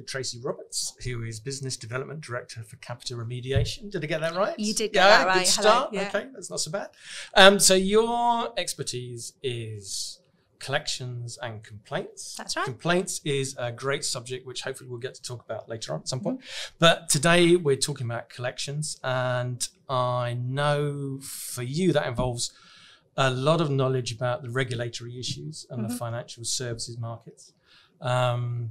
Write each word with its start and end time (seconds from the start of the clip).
with 0.00 0.08
Tracy 0.08 0.40
Roberts, 0.40 0.94
who 1.04 1.22
is 1.22 1.40
Business 1.40 1.76
Development 1.76 2.20
Director 2.20 2.62
for 2.62 2.76
Capita 2.76 3.14
Remediation. 3.14 3.90
Did 3.90 4.02
I 4.02 4.06
get 4.06 4.20
that 4.22 4.34
right? 4.34 4.58
You 4.58 4.72
did 4.72 4.92
get 4.92 5.00
yeah, 5.00 5.18
that 5.18 5.26
right. 5.26 5.38
Good 5.40 5.46
start. 5.46 5.92
Yeah. 5.92 6.08
Okay, 6.08 6.26
that's 6.32 6.50
not 6.50 6.60
so 6.60 6.70
bad. 6.70 6.88
Um, 7.34 7.58
so 7.58 7.74
your 7.74 8.52
expertise 8.58 9.34
is 9.42 10.20
collections 10.58 11.38
and 11.42 11.62
complaints. 11.62 12.34
That's 12.36 12.56
right. 12.56 12.64
Complaints 12.64 13.20
is 13.24 13.54
a 13.58 13.70
great 13.72 14.04
subject, 14.04 14.46
which 14.46 14.62
hopefully 14.62 14.88
we'll 14.88 14.98
get 14.98 15.14
to 15.14 15.22
talk 15.22 15.44
about 15.44 15.68
later 15.68 15.92
on 15.92 16.00
at 16.00 16.08
some 16.08 16.20
point. 16.20 16.40
Mm-hmm. 16.40 16.76
But 16.78 17.08
today 17.08 17.56
we're 17.56 17.76
talking 17.76 18.06
about 18.06 18.30
collections, 18.30 18.98
and 19.04 19.66
I 19.88 20.34
know 20.34 21.18
for 21.22 21.62
you 21.62 21.92
that 21.92 22.06
involves 22.06 22.52
a 23.16 23.30
lot 23.30 23.60
of 23.60 23.70
knowledge 23.70 24.12
about 24.12 24.42
the 24.42 24.50
regulatory 24.50 25.18
issues 25.18 25.66
and 25.68 25.80
mm-hmm. 25.80 25.92
the 25.92 25.94
financial 25.94 26.44
services 26.44 26.96
markets. 26.96 27.52
Um, 28.00 28.70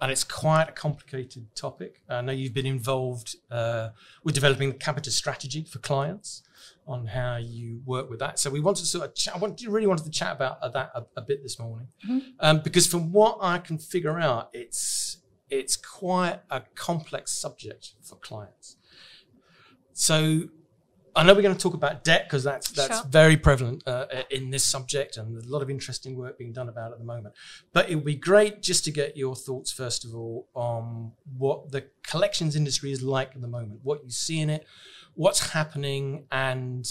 and 0.00 0.10
it's 0.10 0.24
quite 0.24 0.68
a 0.68 0.72
complicated 0.72 1.54
topic. 1.54 2.02
I 2.08 2.20
know 2.22 2.32
you've 2.32 2.54
been 2.54 2.66
involved 2.66 3.36
uh, 3.50 3.90
with 4.24 4.34
developing 4.34 4.70
the 4.70 4.74
Capita 4.76 5.10
strategy 5.10 5.64
for 5.64 5.78
clients 5.78 6.42
on 6.86 7.06
how 7.06 7.36
you 7.36 7.82
work 7.84 8.08
with 8.10 8.18
that. 8.20 8.38
So 8.38 8.50
we 8.50 8.60
wanted 8.60 8.80
to 8.80 8.86
sort 8.86 9.04
of 9.08 9.14
chat, 9.14 9.34
I 9.34 9.38
want, 9.38 9.62
really 9.66 9.86
wanted 9.86 10.04
to 10.04 10.10
chat 10.10 10.32
about 10.32 10.60
that 10.60 10.90
a, 10.94 11.04
a 11.16 11.22
bit 11.22 11.42
this 11.42 11.58
morning, 11.58 11.88
mm-hmm. 12.08 12.28
um, 12.40 12.60
because 12.60 12.86
from 12.86 13.12
what 13.12 13.38
I 13.40 13.58
can 13.58 13.78
figure 13.78 14.18
out, 14.18 14.50
it's 14.52 15.18
it's 15.50 15.76
quite 15.76 16.38
a 16.48 16.62
complex 16.76 17.32
subject 17.32 17.94
for 18.02 18.14
clients. 18.14 18.76
So 19.92 20.44
I 21.14 21.24
know 21.24 21.34
we're 21.34 21.42
going 21.42 21.56
to 21.56 21.60
talk 21.60 21.74
about 21.74 22.04
debt 22.04 22.24
because 22.26 22.44
that's 22.44 22.70
that's 22.70 23.00
sure. 23.00 23.08
very 23.08 23.36
prevalent 23.36 23.82
uh, 23.86 24.06
in 24.30 24.50
this 24.50 24.64
subject, 24.64 25.16
and 25.16 25.34
there's 25.34 25.46
a 25.46 25.52
lot 25.52 25.62
of 25.62 25.70
interesting 25.70 26.16
work 26.16 26.38
being 26.38 26.52
done 26.52 26.68
about 26.68 26.90
it 26.90 26.94
at 26.94 26.98
the 26.98 27.04
moment. 27.04 27.34
But 27.72 27.90
it 27.90 27.96
would 27.96 28.04
be 28.04 28.14
great 28.14 28.62
just 28.62 28.84
to 28.84 28.90
get 28.90 29.16
your 29.16 29.34
thoughts 29.34 29.72
first 29.72 30.04
of 30.04 30.14
all 30.14 30.48
on 30.54 31.12
what 31.36 31.72
the 31.72 31.86
collections 32.02 32.54
industry 32.56 32.92
is 32.92 33.02
like 33.02 33.34
at 33.34 33.40
the 33.40 33.48
moment, 33.48 33.80
what 33.82 34.04
you 34.04 34.10
see 34.10 34.40
in 34.40 34.50
it, 34.50 34.66
what's 35.14 35.50
happening, 35.50 36.26
and 36.30 36.88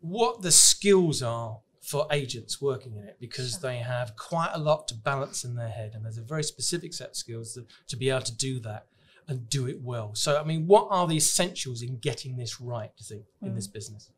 what 0.00 0.42
the 0.42 0.52
skills 0.52 1.22
are 1.22 1.58
for 1.80 2.06
agents 2.10 2.60
working 2.60 2.96
in 2.96 3.04
it 3.04 3.16
because 3.18 3.52
sure. 3.52 3.60
they 3.60 3.78
have 3.78 4.14
quite 4.14 4.50
a 4.52 4.58
lot 4.58 4.86
to 4.88 4.94
balance 4.94 5.42
in 5.42 5.54
their 5.54 5.70
head, 5.70 5.92
and 5.94 6.04
there's 6.04 6.18
a 6.18 6.22
very 6.22 6.44
specific 6.44 6.92
set 6.94 7.08
of 7.08 7.16
skills 7.16 7.54
to, 7.54 7.66
to 7.88 7.96
be 7.96 8.10
able 8.10 8.20
to 8.20 8.36
do 8.36 8.60
that 8.60 8.86
and 9.28 9.48
do 9.48 9.66
it 9.68 9.80
well. 9.82 10.14
So, 10.14 10.40
I 10.40 10.44
mean, 10.44 10.66
what 10.66 10.88
are 10.90 11.06
the 11.06 11.16
essentials 11.16 11.82
in 11.82 11.98
getting 11.98 12.36
this 12.36 12.60
right, 12.60 12.90
do 12.96 13.02
you 13.02 13.16
think, 13.16 13.26
in 13.42 13.52
mm. 13.52 13.54
this 13.54 13.66
business? 13.66 14.10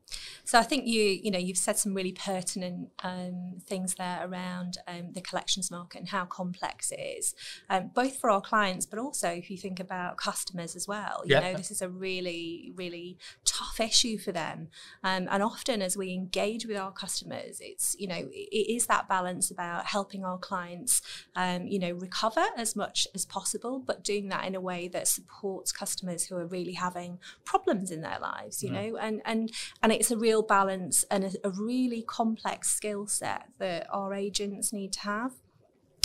So 0.45 0.59
I 0.59 0.63
think 0.63 0.87
you 0.87 1.03
you 1.03 1.31
know 1.31 1.39
you've 1.39 1.59
said 1.59 1.79
some 1.79 1.95
really 1.95 2.13
pertinent 2.13 2.91
um, 3.03 3.59
things 3.67 3.95
there 3.95 4.21
around 4.27 4.79
um, 4.89 5.13
the 5.13 5.21
collections 5.21 5.71
market 5.71 5.99
and 5.99 6.09
how 6.09 6.25
complex 6.25 6.91
it 6.91 7.01
is, 7.01 7.35
um, 7.69 7.91
both 7.95 8.17
for 8.19 8.31
our 8.31 8.41
clients, 8.41 8.87
but 8.87 8.99
also 8.99 9.29
if 9.29 9.51
you 9.51 9.57
think 9.57 9.81
about 9.81 10.17
customers 10.17 10.77
as 10.77 10.89
well. 10.89 11.23
You 11.25 11.37
yeah. 11.37 11.41
know, 11.41 11.57
this 11.57 11.71
is 11.71 11.83
a 11.83 11.89
really 11.89 12.73
really 12.77 13.19
tough 13.45 13.81
issue 13.81 14.19
for 14.19 14.33
them, 14.33 14.69
um, 15.05 15.29
and 15.31 15.43
often 15.43 15.83
as 15.83 15.97
we 15.97 16.13
engage 16.13 16.67
with 16.67 16.77
our 16.77 16.93
customers, 16.93 17.59
it's 17.61 17.95
you 17.99 18.09
know 18.09 18.29
it 18.31 18.75
is 18.75 18.87
that 18.87 19.09
balance 19.09 19.51
about 19.51 19.87
helping 19.87 20.25
our 20.25 20.39
clients, 20.39 21.03
um, 21.37 21.67
you 21.67 21.79
know, 21.79 21.93
recover 21.93 22.45
as 22.57 22.75
much 22.75 23.07
as 23.15 23.25
possible, 23.25 23.79
but 23.79 24.03
doing 24.03 24.29
that 24.29 24.47
in 24.47 24.55
a 24.55 24.61
way 24.61 24.89
that 24.89 25.09
supports 25.09 25.73
customers 25.73 26.27
who 26.27 26.37
are 26.37 26.47
really 26.47 26.73
having 26.73 27.19
problems 27.45 27.91
in 27.91 28.01
their 28.01 28.19
lives. 28.21 28.63
You 28.63 28.71
mm. 28.71 28.73
know, 28.73 28.97
and 28.97 29.23
and 29.25 29.53
and 29.83 29.93
it's 30.01 30.11
a 30.11 30.17
real 30.17 30.41
balance 30.41 31.05
and 31.11 31.25
a, 31.25 31.31
a 31.45 31.51
really 31.51 32.01
complex 32.01 32.71
skill 32.71 33.07
set 33.07 33.49
that 33.59 33.87
our 33.93 34.15
agents 34.15 34.73
need 34.73 34.95
to 34.95 35.01
have. 35.01 35.33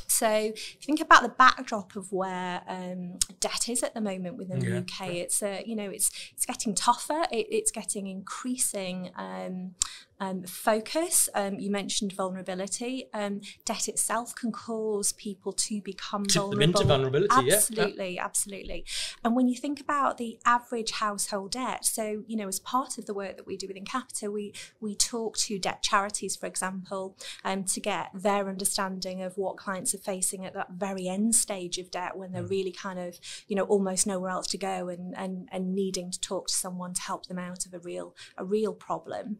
So 0.08 0.28
if 0.28 0.74
you 0.74 0.82
think 0.82 1.00
about 1.00 1.24
the 1.24 1.30
backdrop 1.30 1.96
of 1.96 2.12
where 2.12 2.62
um, 2.68 3.20
debt 3.40 3.70
is 3.70 3.84
at 3.84 3.94
the 3.94 4.02
moment 4.02 4.36
within 4.36 4.60
yeah. 4.60 4.70
the 4.70 4.78
UK, 4.80 5.16
it's 5.16 5.42
a, 5.42 5.64
you 5.66 5.78
know 5.78 5.90
it's 5.90 6.12
it's 6.34 6.46
getting 6.46 6.76
tougher. 6.76 7.24
It, 7.32 7.48
it's 7.50 7.72
getting 7.72 8.08
increasing 8.08 9.12
um, 9.16 9.76
um, 10.20 10.44
focus. 10.44 11.30
Um, 11.34 11.60
you 11.60 11.70
mentioned 11.70 12.14
vulnerability. 12.14 13.06
Um, 13.14 13.42
debt 13.66 13.88
itself 13.88 14.36
can 14.36 14.52
cause 14.52 15.12
people 15.14 15.52
to 15.54 15.82
become 15.82 16.26
Tip 16.26 16.42
vulnerable. 16.42 16.60
them 16.60 16.62
into 16.62 16.84
vulnerability, 16.84 17.52
absolutely, 17.52 18.16
yeah. 18.16 18.26
absolutely. 18.26 18.86
And 19.24 19.36
when 19.36 19.48
you 19.48 19.56
think 19.56 19.80
about 19.80 20.18
the 20.18 20.40
average 20.46 20.92
household 20.92 21.52
debt, 21.52 21.86
so 21.86 22.24
you 22.28 22.38
know, 22.38 22.48
as 22.48 22.60
part 22.60 22.98
of 22.98 23.06
the 23.06 23.14
work 23.14 23.38
that 23.38 23.48
we 23.48 23.58
do 23.58 23.68
within 23.68 23.86
Capita, 23.86 24.32
we 24.32 24.54
we 24.80 24.96
talk 24.96 25.38
to 25.38 25.60
debt 25.60 25.82
charities, 25.82 26.36
for 26.36 26.46
example, 26.46 27.18
um, 27.44 27.64
to 27.66 27.80
get 27.80 28.10
their 28.14 28.50
understanding 28.50 29.22
of 29.22 29.38
what 29.38 29.58
clients 29.58 29.94
are 29.94 30.00
facing 30.00 30.46
at 30.46 30.54
that 30.54 30.72
very 30.72 31.08
end 31.08 31.36
stage 31.36 31.78
of 31.78 31.92
debt 31.92 32.18
when 32.18 32.32
they're 32.32 32.44
mm. 32.44 32.50
really 32.50 32.72
kind 32.72 33.00
of 33.00 33.20
you 33.48 33.56
know 33.56 33.64
almost 33.64 34.08
nowhere 34.08 34.30
else 34.30 34.48
to 34.48 34.58
go 34.58 34.88
and 34.88 35.16
and 35.18 35.50
and 35.52 35.74
needing 35.74 36.12
to 36.12 36.20
talk 36.20 36.48
to 36.48 36.54
someone 36.54 36.94
to 36.94 37.02
help 37.02 37.26
them 37.28 37.40
out 37.40 37.66
of 37.66 37.74
a 37.74 37.80
real 37.80 38.16
a 38.38 38.46
real 38.46 38.74
problem 38.74 39.40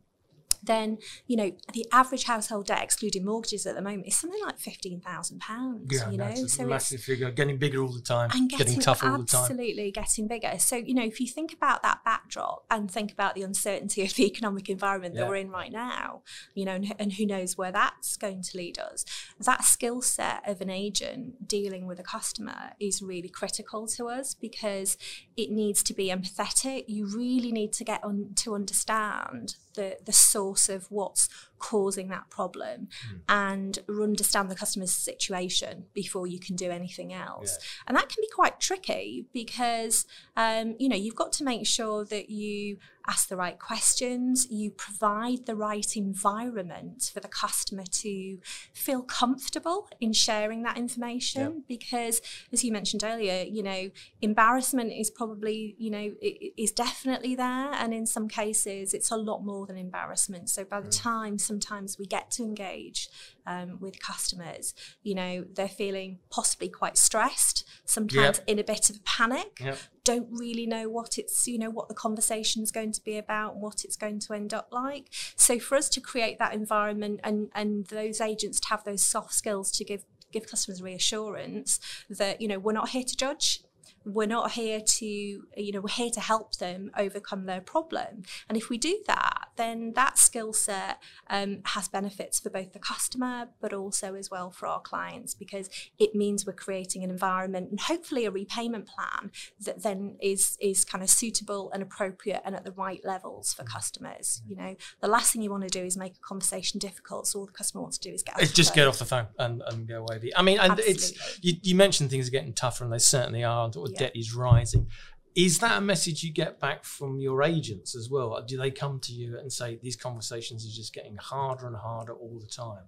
then 0.64 0.98
you 1.28 1.38
know 1.38 1.52
the 1.74 1.86
average 1.92 2.26
household 2.26 2.68
debt 2.68 2.84
excluding 2.84 3.26
mortgages 3.26 3.66
at 3.66 3.76
the 3.76 3.82
moment 3.82 4.08
is 4.08 4.18
something 4.18 4.42
like 4.44 4.60
fifteen 4.60 5.00
thousand 5.00 5.40
pounds. 5.40 5.92
Yeah, 5.92 6.10
you 6.10 6.18
know, 6.18 6.34
so 6.48 6.64
a 6.64 6.68
massive 6.68 7.02
figure, 7.02 7.32
getting 7.32 7.58
bigger 7.58 7.82
all 7.82 7.94
the 7.94 8.02
time, 8.02 8.30
and 8.34 8.50
getting, 8.50 8.68
getting 8.68 8.82
tougher 8.82 9.10
all 9.10 9.20
the 9.20 9.26
time. 9.26 9.42
Absolutely, 9.42 9.92
getting 9.92 10.28
bigger. 10.28 10.54
So 10.60 10.76
you 10.76 10.94
know, 10.94 11.04
if 11.04 11.20
you 11.20 11.28
think 11.28 11.54
about 11.54 11.84
that 11.84 12.04
backdrop 12.04 12.66
and 12.70 12.90
think 12.90 13.12
about 13.12 13.36
the 13.36 13.44
uncertainty 13.44 14.04
of 14.04 14.14
the 14.16 14.26
economic 14.32 14.70
environment 14.70 15.16
yeah. 15.16 15.22
that 15.22 15.30
we're 15.30 15.36
in 15.36 15.50
right 15.50 15.72
now, 15.72 16.22
you 16.54 16.66
know, 16.66 16.74
and, 16.74 16.94
and 17.00 17.14
who 17.14 17.26
knows 17.26 17.58
where 17.58 17.72
that's 17.72 18.18
going 18.18 18.42
to 18.42 18.58
lead 18.58 18.80
us, 18.80 19.06
that 19.40 19.64
skill 19.64 20.02
set 20.02 20.48
of 20.48 20.62
an 20.62 20.70
agent 20.70 21.48
dealing 21.48 21.88
with 21.88 22.00
a 22.00 22.04
customer 22.04 22.72
is 22.80 23.02
really 23.02 23.30
critical 23.30 23.88
to 23.88 24.08
us 24.08 24.34
because 24.34 24.98
it 25.38 25.52
needs 25.52 25.84
to 25.84 25.94
be 25.94 26.10
empathetic. 26.10 26.86
You 26.88 27.08
really 27.08 27.52
need 27.52 27.74
to 27.74 27.84
get 27.84 28.04
on 28.04 28.32
to 28.36 28.56
understand 28.56 29.56
the 29.76 29.98
the 30.04 30.14
source 30.14 30.70
of 30.70 30.88
what's 30.92 31.30
causing 31.66 32.10
that 32.10 32.30
problem 32.30 32.88
mm. 32.88 33.20
and 33.28 33.80
understand 33.90 34.52
the 34.52 34.56
customer's 34.56 34.92
situation 34.92 35.86
before 35.94 36.28
you 36.28 36.40
can 36.40 36.56
do 36.56 36.70
anything 36.70 37.12
else. 37.12 37.58
Yeah. 37.60 37.66
And 37.88 37.98
that 37.98 38.08
can 38.08 38.22
be 38.22 38.30
quite 38.34 38.60
tricky 38.60 39.26
because 39.34 40.06
um, 40.38 40.76
you 40.78 40.88
know 40.88 40.96
you've 40.96 41.16
got 41.16 41.32
to 41.34 41.44
make 41.44 41.66
sure 41.66 42.06
that 42.06 42.30
you 42.30 42.78
ask 43.08 43.30
the 43.30 43.38
right 43.38 43.60
questions, 43.60 44.48
you 44.50 44.72
provide 44.72 45.46
the 45.46 45.56
right 45.56 45.96
environment 45.96 47.12
for 47.14 47.20
the 47.20 47.28
customer 47.28 47.84
to 47.92 48.40
feel 48.74 49.02
comfortable 49.04 49.88
in 50.00 50.14
sharing 50.14 50.64
that 50.64 50.78
information. 50.78 51.64
Because, 51.68 52.22
as 52.52 52.64
you 52.64 52.72
mentioned 52.72 53.04
earlier, 53.04 53.44
you 53.44 53.64
know, 53.64 53.90
embarrassment 54.22 54.92
is 54.94 55.10
probably, 55.10 55.76
you 55.78 55.92
know, 55.92 56.14
is 56.22 56.72
definitely 56.72 57.36
there. 57.36 57.72
And 57.74 57.94
in 57.94 58.06
some 58.06 58.28
cases, 58.28 58.94
it's 58.94 59.12
a 59.12 59.18
lot 59.18 59.44
more 59.44 59.66
than 59.66 59.78
embarrassment. 59.78 60.50
So 60.50 60.64
by 60.64 60.82
the 60.82 60.90
mm. 60.90 61.02
time 61.02 61.38
sometimes 61.56 61.98
we 61.98 62.06
get 62.06 62.30
to 62.32 62.44
engage 62.44 63.08
um, 63.48 63.78
with 63.80 64.00
customers, 64.02 64.74
you 65.04 65.16
know, 65.16 65.46
they're 65.54 65.70
feeling 65.70 66.20
possibly 66.30 66.68
quite 66.68 66.98
stressed, 66.98 67.64
sometimes 67.86 68.38
yep. 68.38 68.44
in 68.48 68.60
a 68.60 68.64
bit 68.64 68.90
of 68.90 68.98
a 68.98 69.00
panic, 69.06 69.60
yep. 69.62 69.78
don't 70.04 70.28
really 70.32 70.66
know 70.66 70.90
what 70.90 71.18
it's, 71.18 71.48
you 71.48 71.58
know, 71.58 71.70
what 71.70 71.88
the 71.88 71.94
conversation 71.94 72.62
is 72.62 72.72
going 72.72 72.92
to 72.92 73.02
be 73.04 73.18
about, 73.18 73.56
what 73.56 73.86
it's 73.86 73.96
going 73.96 74.20
to 74.20 74.34
end 74.34 74.54
up 74.54 74.68
like. 74.72 75.06
So 75.38 75.60
for 75.60 75.78
us 75.78 75.88
to 75.90 76.02
create 76.02 76.40
that 76.40 76.54
environment 76.54 77.22
and, 77.24 77.50
and 77.56 77.88
those 77.88 78.20
agents 78.20 78.60
to 78.62 78.68
have 78.70 78.84
those 78.84 79.02
soft 79.02 79.34
skills 79.34 79.72
to 79.74 79.86
give 79.86 80.04
give 80.32 80.50
customers 80.50 80.82
reassurance 80.82 81.80
that 82.10 82.42
you 82.42 82.48
know 82.50 82.60
we're 82.60 82.74
not 82.74 82.90
here 82.90 83.04
to 83.04 83.16
judge 83.16 83.62
we're 84.04 84.28
not 84.28 84.52
here 84.52 84.82
to 84.82 85.06
you 85.06 85.72
know 85.72 85.80
we're 85.80 85.88
here 85.88 86.10
to 86.10 86.20
help 86.20 86.58
them 86.58 86.92
overcome 86.98 87.46
their 87.46 87.62
problem 87.62 88.24
and 88.50 88.58
if 88.58 88.70
we 88.70 88.78
do 88.78 89.02
that 89.08 89.45
then 89.56 89.94
that 89.94 90.18
skill 90.18 90.54
set 90.54 91.02
um, 91.30 91.60
has 91.66 91.88
benefits 91.88 92.40
for 92.40 92.50
both 92.50 92.74
the 92.74 92.80
customer 92.80 93.50
but 93.62 93.74
also 93.74 94.16
as 94.16 94.30
well 94.32 94.50
for 94.52 94.68
our 94.68 94.82
clients 94.82 95.34
because 95.34 95.70
it 95.98 96.16
means 96.16 96.46
we're 96.46 96.54
creating 96.54 97.04
an 97.04 97.10
environment 97.10 97.70
and 97.70 97.80
hopefully 97.82 98.26
a 98.26 98.32
repayment 98.32 98.88
plan 98.88 99.32
that 99.60 99.84
then 99.84 100.16
is 100.22 100.58
is 100.60 100.86
kind 100.86 101.04
of 101.04 101.10
suitable 101.10 101.72
and 101.72 101.82
appropriate 101.84 102.42
and 102.46 102.56
at 102.56 102.64
the 102.64 102.72
right 102.72 103.04
levels 103.04 103.54
for 103.54 103.64
customers 103.64 104.42
you 104.48 104.56
know 104.56 104.76
the 105.02 105.08
last 105.08 105.34
thing 105.34 105.42
you 105.42 105.52
want 105.52 105.64
to 105.64 105.70
do 105.70 105.84
is 105.84 105.98
make 105.98 106.16
a 106.16 106.28
conversation 106.28 106.80
difficult 106.80 107.28
so 107.28 107.40
all 107.40 107.46
the 107.46 107.52
customer 107.52 107.82
wants 107.82 107.98
to 107.98 108.10
do 108.10 108.14
is 108.14 108.24
get 108.24 108.42
it's 108.42 108.52
just 108.52 108.74
get 108.74 108.88
off 108.88 109.00
the 109.00 109.06
phone 109.06 109.28
and, 109.40 109.62
and 109.68 109.88
go 109.88 110.00
away 110.00 110.32
i 110.36 110.42
mean 110.42 110.60
and 110.60 110.74
Absolutely. 110.74 110.94
it's 110.94 111.40
you, 111.42 111.54
you 111.62 111.76
mentioned 111.76 112.10
things 112.10 112.28
are 112.28 112.32
getting 112.32 112.54
tougher 112.54 112.84
and 112.84 112.92
they 112.92 113.00
certainly 113.00 113.44
are 113.44 113.70
yeah. 113.76 114.00
debt 114.00 114.12
is 114.16 114.34
rising. 114.34 114.88
Is 115.36 115.60
that 115.60 115.78
a 115.78 115.82
message 115.82 116.24
you 116.24 116.32
get 116.32 116.62
back 116.62 116.86
from 116.86 117.20
your 117.20 117.44
agents 117.44 117.94
as 117.94 118.10
well? 118.10 118.42
Do 118.48 118.58
they 118.58 118.72
come 118.72 119.00
to 119.02 119.12
you 119.12 119.38
and 119.38 119.52
say 119.52 119.78
these 119.82 119.98
conversations 119.98 120.66
are 120.66 120.74
just 120.74 120.94
getting 120.94 121.18
harder 121.18 121.68
and 121.68 121.76
harder 121.76 122.14
all 122.14 122.40
the 122.40 122.48
time? 122.48 122.86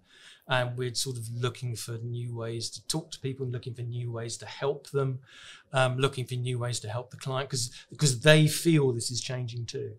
And 0.48 0.78
we're 0.78 0.94
sort 0.94 1.18
of 1.18 1.28
looking 1.30 1.76
for 1.76 1.98
new 1.98 2.34
ways 2.34 2.70
to 2.70 2.88
talk 2.88 3.12
to 3.12 3.20
people, 3.20 3.44
and 3.44 3.52
looking 3.52 3.74
for 3.74 3.82
new 3.82 4.14
ways 4.14 4.38
to 4.38 4.46
help 4.46 4.90
them, 4.92 5.20
um, 5.74 5.98
looking 5.98 6.26
for 6.26 6.36
new 6.36 6.58
ways 6.58 6.80
to 6.80 6.90
help 6.90 7.12
the 7.12 7.18
client 7.18 7.50
because 7.50 7.70
because 7.90 8.22
they 8.22 8.48
feel 8.48 8.94
this 8.94 9.12
is 9.12 9.20
changing 9.20 9.66
too. 9.66 9.92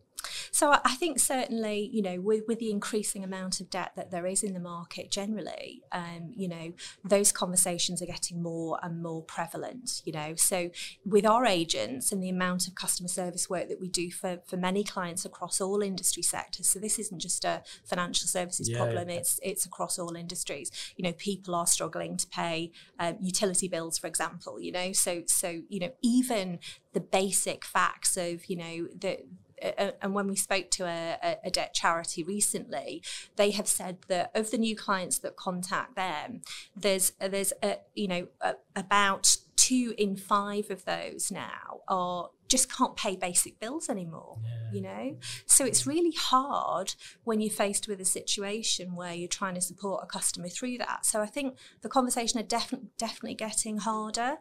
So 0.50 0.73
I 0.73 0.94
think 0.97 1.19
certainly, 1.19 1.88
you 1.93 2.03
know, 2.03 2.20
with, 2.20 2.44
with 2.49 2.59
the 2.59 2.70
increasing 2.70 3.23
amount 3.23 3.61
of 3.61 3.70
debt 3.70 3.93
that 3.97 4.11
there 4.11 4.26
is 4.26 4.43
in 4.43 4.55
the 4.55 4.61
market 4.61 5.11
generally, 5.11 5.82
um, 5.93 6.32
you 6.35 6.49
know, 6.49 6.73
those 7.05 7.32
conversations 7.32 8.03
are 8.03 8.06
getting 8.06 8.43
more 8.43 8.79
and 8.82 9.03
more 9.03 9.23
prevalent, 9.23 10.03
you 10.05 10.12
know. 10.12 10.35
So 10.37 10.70
with 11.05 11.26
our 11.26 11.47
agents 11.47 12.12
and 12.12 12.23
the 12.23 12.29
amount 12.29 12.67
of 12.67 12.75
customer 12.75 13.09
service 13.09 13.49
work 13.49 13.69
that 13.69 13.81
we 13.81 13.88
do 13.88 14.11
for, 14.11 14.41
for 14.47 14.56
many 14.56 14.85
clients 14.85 15.25
across 15.25 15.61
all 15.61 15.82
industry 15.82 16.23
sectors, 16.23 16.69
so 16.69 16.79
this 16.79 16.99
isn't 16.99 17.21
just 17.21 17.44
a 17.44 17.62
financial 17.85 18.26
services 18.26 18.69
yeah, 18.69 18.79
problem, 18.79 19.09
yeah. 19.09 19.17
it's 19.17 19.38
it's 19.43 19.67
across 19.67 19.99
all 19.99 20.17
industries. 20.17 20.71
You 20.97 21.05
know, 21.05 21.12
people 21.12 21.55
are 21.55 21.67
struggling 21.67 22.17
to 22.17 22.26
pay 22.26 22.73
um, 22.99 23.17
utility 23.21 23.69
bills, 23.69 23.99
for 23.99 24.06
example, 24.06 24.61
you 24.61 24.73
know, 24.73 24.93
so 24.93 25.23
so, 25.26 25.62
you 25.69 25.81
know, 25.81 25.93
even 26.03 26.59
the 26.93 27.00
basic 27.00 27.64
facts 27.64 28.17
of, 28.17 28.47
you 28.47 28.56
know, 28.56 28.88
the 28.99 29.19
and 29.63 30.15
when 30.15 30.27
we 30.27 30.37
spoke 30.37 30.71
to 30.73 30.85
a, 30.85 31.39
a, 31.45 31.51
debt 31.51 31.75
charity 31.75 32.23
recently, 32.23 33.03
they 33.37 33.51
have 33.53 33.69
said 33.69 33.99
that 34.09 34.31
of 34.35 34.51
the 34.51 34.59
new 34.59 34.77
clients 34.77 35.19
that 35.19 35.37
contact 35.37 35.97
them, 35.97 36.43
there's 36.77 37.13
there's 37.21 37.53
a, 37.63 37.79
you 37.95 38.09
know 38.09 38.29
a, 38.41 38.55
about 38.77 39.37
two 39.57 39.93
in 39.99 40.17
five 40.17 40.71
of 40.71 40.85
those 40.85 41.31
now 41.31 41.81
are 41.89 42.31
just 42.47 42.75
can't 42.75 42.97
pay 42.97 43.17
basic 43.17 43.61
bills 43.61 43.91
anymore 43.91 44.39
yeah. 44.43 44.73
you 44.73 44.81
know? 44.81 45.17
So 45.45 45.67
it's 45.67 45.87
really 45.87 46.13
hard 46.13 46.95
when 47.25 47.41
you're 47.41 47.51
faced 47.51 47.87
with 47.89 48.01
a 48.01 48.05
situation 48.05 48.95
where 48.95 49.13
you're 49.13 49.29
trying 49.29 49.55
to 49.57 49.61
support 49.61 50.03
a 50.03 50.07
customer 50.07 50.49
through 50.49 50.79
that. 50.79 51.05
So 51.05 51.21
i 51.21 51.27
think 51.27 51.57
the 51.83 51.89
conversation 51.89 52.41
are 52.41 52.45
definitely 52.45 52.89
definitely 52.97 53.35
getting 53.35 53.79
harder 53.79 54.39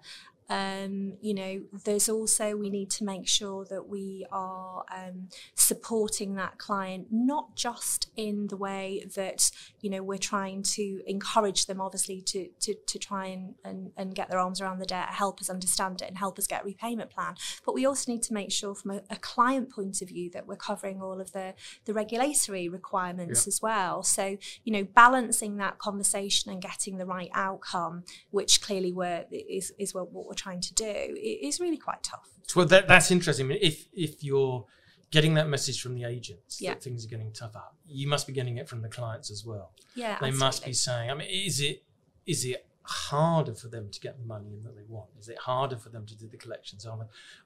um, 0.50 1.18
you 1.22 1.34
know, 1.34 1.62
there's 1.84 2.08
also 2.08 2.56
we 2.56 2.70
need 2.70 2.90
to 2.92 3.04
make 3.04 3.28
sure 3.28 3.66
that 3.66 3.90
we 3.90 4.26
are 4.32 4.86
um, 4.96 5.28
supporting 5.56 6.36
that 6.36 6.58
client, 6.58 7.08
not 7.12 7.56
just 7.56 8.10
in 8.16 8.48
the 8.48 8.56
way 8.56 9.04
that 9.16 9.52
you 9.82 9.90
know 9.90 10.02
we're 10.02 10.18
trying 10.18 10.64
to 10.64 11.02
encourage 11.06 11.66
them, 11.66 11.82
obviously, 11.82 12.22
to 12.22 12.48
to, 12.62 12.76
to 12.88 12.98
try 12.98 13.28
and, 13.28 13.56
and, 13.66 13.92
and 13.98 14.16
get 14.16 14.30
their 14.30 14.40
arms 14.40 14.62
around 14.62 14.80
the 14.80 14.86
debt, 14.86 15.10
help 15.10 15.42
us 15.42 15.50
understand 15.50 16.02
it, 16.02 16.08
and 16.08 16.18
help 16.18 16.40
us 16.40 16.48
get 16.48 16.62
a 16.62 16.66
repayment 16.66 17.10
plan. 17.10 17.36
But 17.66 17.76
we 17.76 17.86
also 17.86 18.10
need 18.10 18.24
to 18.24 18.34
make 18.34 18.52
sure, 18.52 18.74
from 18.74 18.92
a, 18.92 19.02
a 19.10 19.18
client 19.18 19.70
point 19.70 20.02
of 20.02 20.08
view, 20.08 20.30
that 20.32 20.48
we're 20.48 20.56
covering 20.56 21.02
all 21.02 21.20
of 21.20 21.34
the 21.34 21.56
the 21.84 21.94
regulatory 21.94 22.70
requirements 22.70 23.48
as 23.48 23.62
well. 23.62 24.02
So 24.02 24.38
you 24.64 24.72
know, 24.72 24.84
balancing 24.84 25.58
that 25.58 25.78
conversation 25.78 26.52
and 26.52 26.62
getting 26.62 26.98
the 26.98 27.06
right 27.06 27.30
outcome, 27.34 28.04
which 28.32 28.62
clearly 28.62 28.94
we're 28.94 29.26
is 29.30 29.74
is 29.78 29.94
what, 29.94 30.12
what 30.14 30.26
we're 30.26 30.37
trying 30.38 30.62
to 30.62 30.74
do 30.74 30.86
it 30.86 31.46
is 31.46 31.60
really 31.60 31.78
quite 31.78 32.04
tough. 32.04 32.30
Well, 32.56 32.66
that, 32.68 32.88
that's 32.88 33.12
interesting. 33.12 33.48
I 33.48 33.50
mean, 33.50 33.60
if 33.62 33.88
if 33.94 34.24
you're 34.24 34.66
getting 35.12 35.34
that 35.36 35.48
message 35.48 35.82
from 35.82 35.96
the 35.96 36.04
agents 36.04 36.62
yeah. 36.62 36.74
that 36.74 36.84
things 36.84 37.06
are 37.06 37.10
getting 37.10 37.32
tougher, 37.32 37.64
you 37.86 38.08
must 38.08 38.28
be 38.28 38.34
getting 38.34 38.58
it 38.58 38.68
from 38.68 38.82
the 38.82 38.90
clients 38.90 39.32
as 39.32 39.46
well. 39.46 39.72
Yeah, 39.96 40.18
they 40.20 40.28
absolutely. 40.28 40.40
must 40.40 40.66
be 40.66 40.74
saying. 40.74 41.12
I 41.12 41.14
mean, 41.14 41.28
is 41.30 41.60
it 41.60 41.84
is 42.26 42.46
it 42.46 42.68
harder 42.88 43.54
for 43.54 43.68
them 43.68 43.90
to 43.92 44.00
get 44.00 44.18
the 44.18 44.26
money 44.26 44.54
in 44.54 44.64
that 44.64 44.76
they 44.76 44.84
want? 44.88 45.10
Is 45.20 45.28
it 45.28 45.38
harder 45.38 45.76
for 45.76 45.90
them 45.90 46.06
to 46.06 46.16
do 46.16 46.28
the 46.28 46.38
collections? 46.38 46.86
Are, 46.86 46.98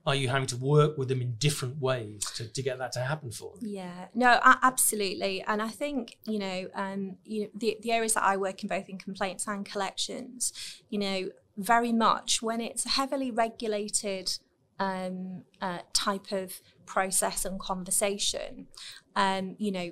are 0.06 0.16
you 0.16 0.30
having 0.30 0.48
to 0.48 0.58
work 0.58 0.98
with 0.98 1.08
them 1.08 1.20
in 1.22 1.34
different 1.40 1.82
ways 1.82 2.24
to, 2.36 2.48
to 2.48 2.62
get 2.62 2.78
that 2.78 2.92
to 2.94 3.00
happen 3.00 3.32
for 3.32 3.56
them? 3.56 3.68
Yeah, 3.68 4.08
no, 4.14 4.40
absolutely. 4.44 5.44
And 5.48 5.62
I 5.62 5.70
think, 5.70 6.18
you 6.26 6.38
know, 6.38 6.68
um, 6.76 7.18
you 7.26 7.44
know 7.44 7.50
the, 7.56 7.78
the 7.82 7.92
areas 7.92 8.14
that 8.14 8.24
I 8.24 8.38
work 8.38 8.62
in 8.62 8.70
both 8.70 8.88
in 8.88 9.00
complaints 9.00 9.48
and 9.48 9.66
collections, 9.66 10.54
you 10.90 11.00
know, 11.00 11.30
very 11.58 11.92
much 11.92 12.42
when 12.42 12.62
it's 12.62 12.86
a 12.86 12.90
heavily 12.90 13.32
regulated 13.32 14.38
um, 14.80 15.44
uh, 15.62 15.80
type 15.94 16.32
of 16.32 16.60
process 16.86 17.46
and 17.46 17.60
conversation 17.60 18.68
um, 19.16 19.56
you 19.58 19.72
know, 19.72 19.92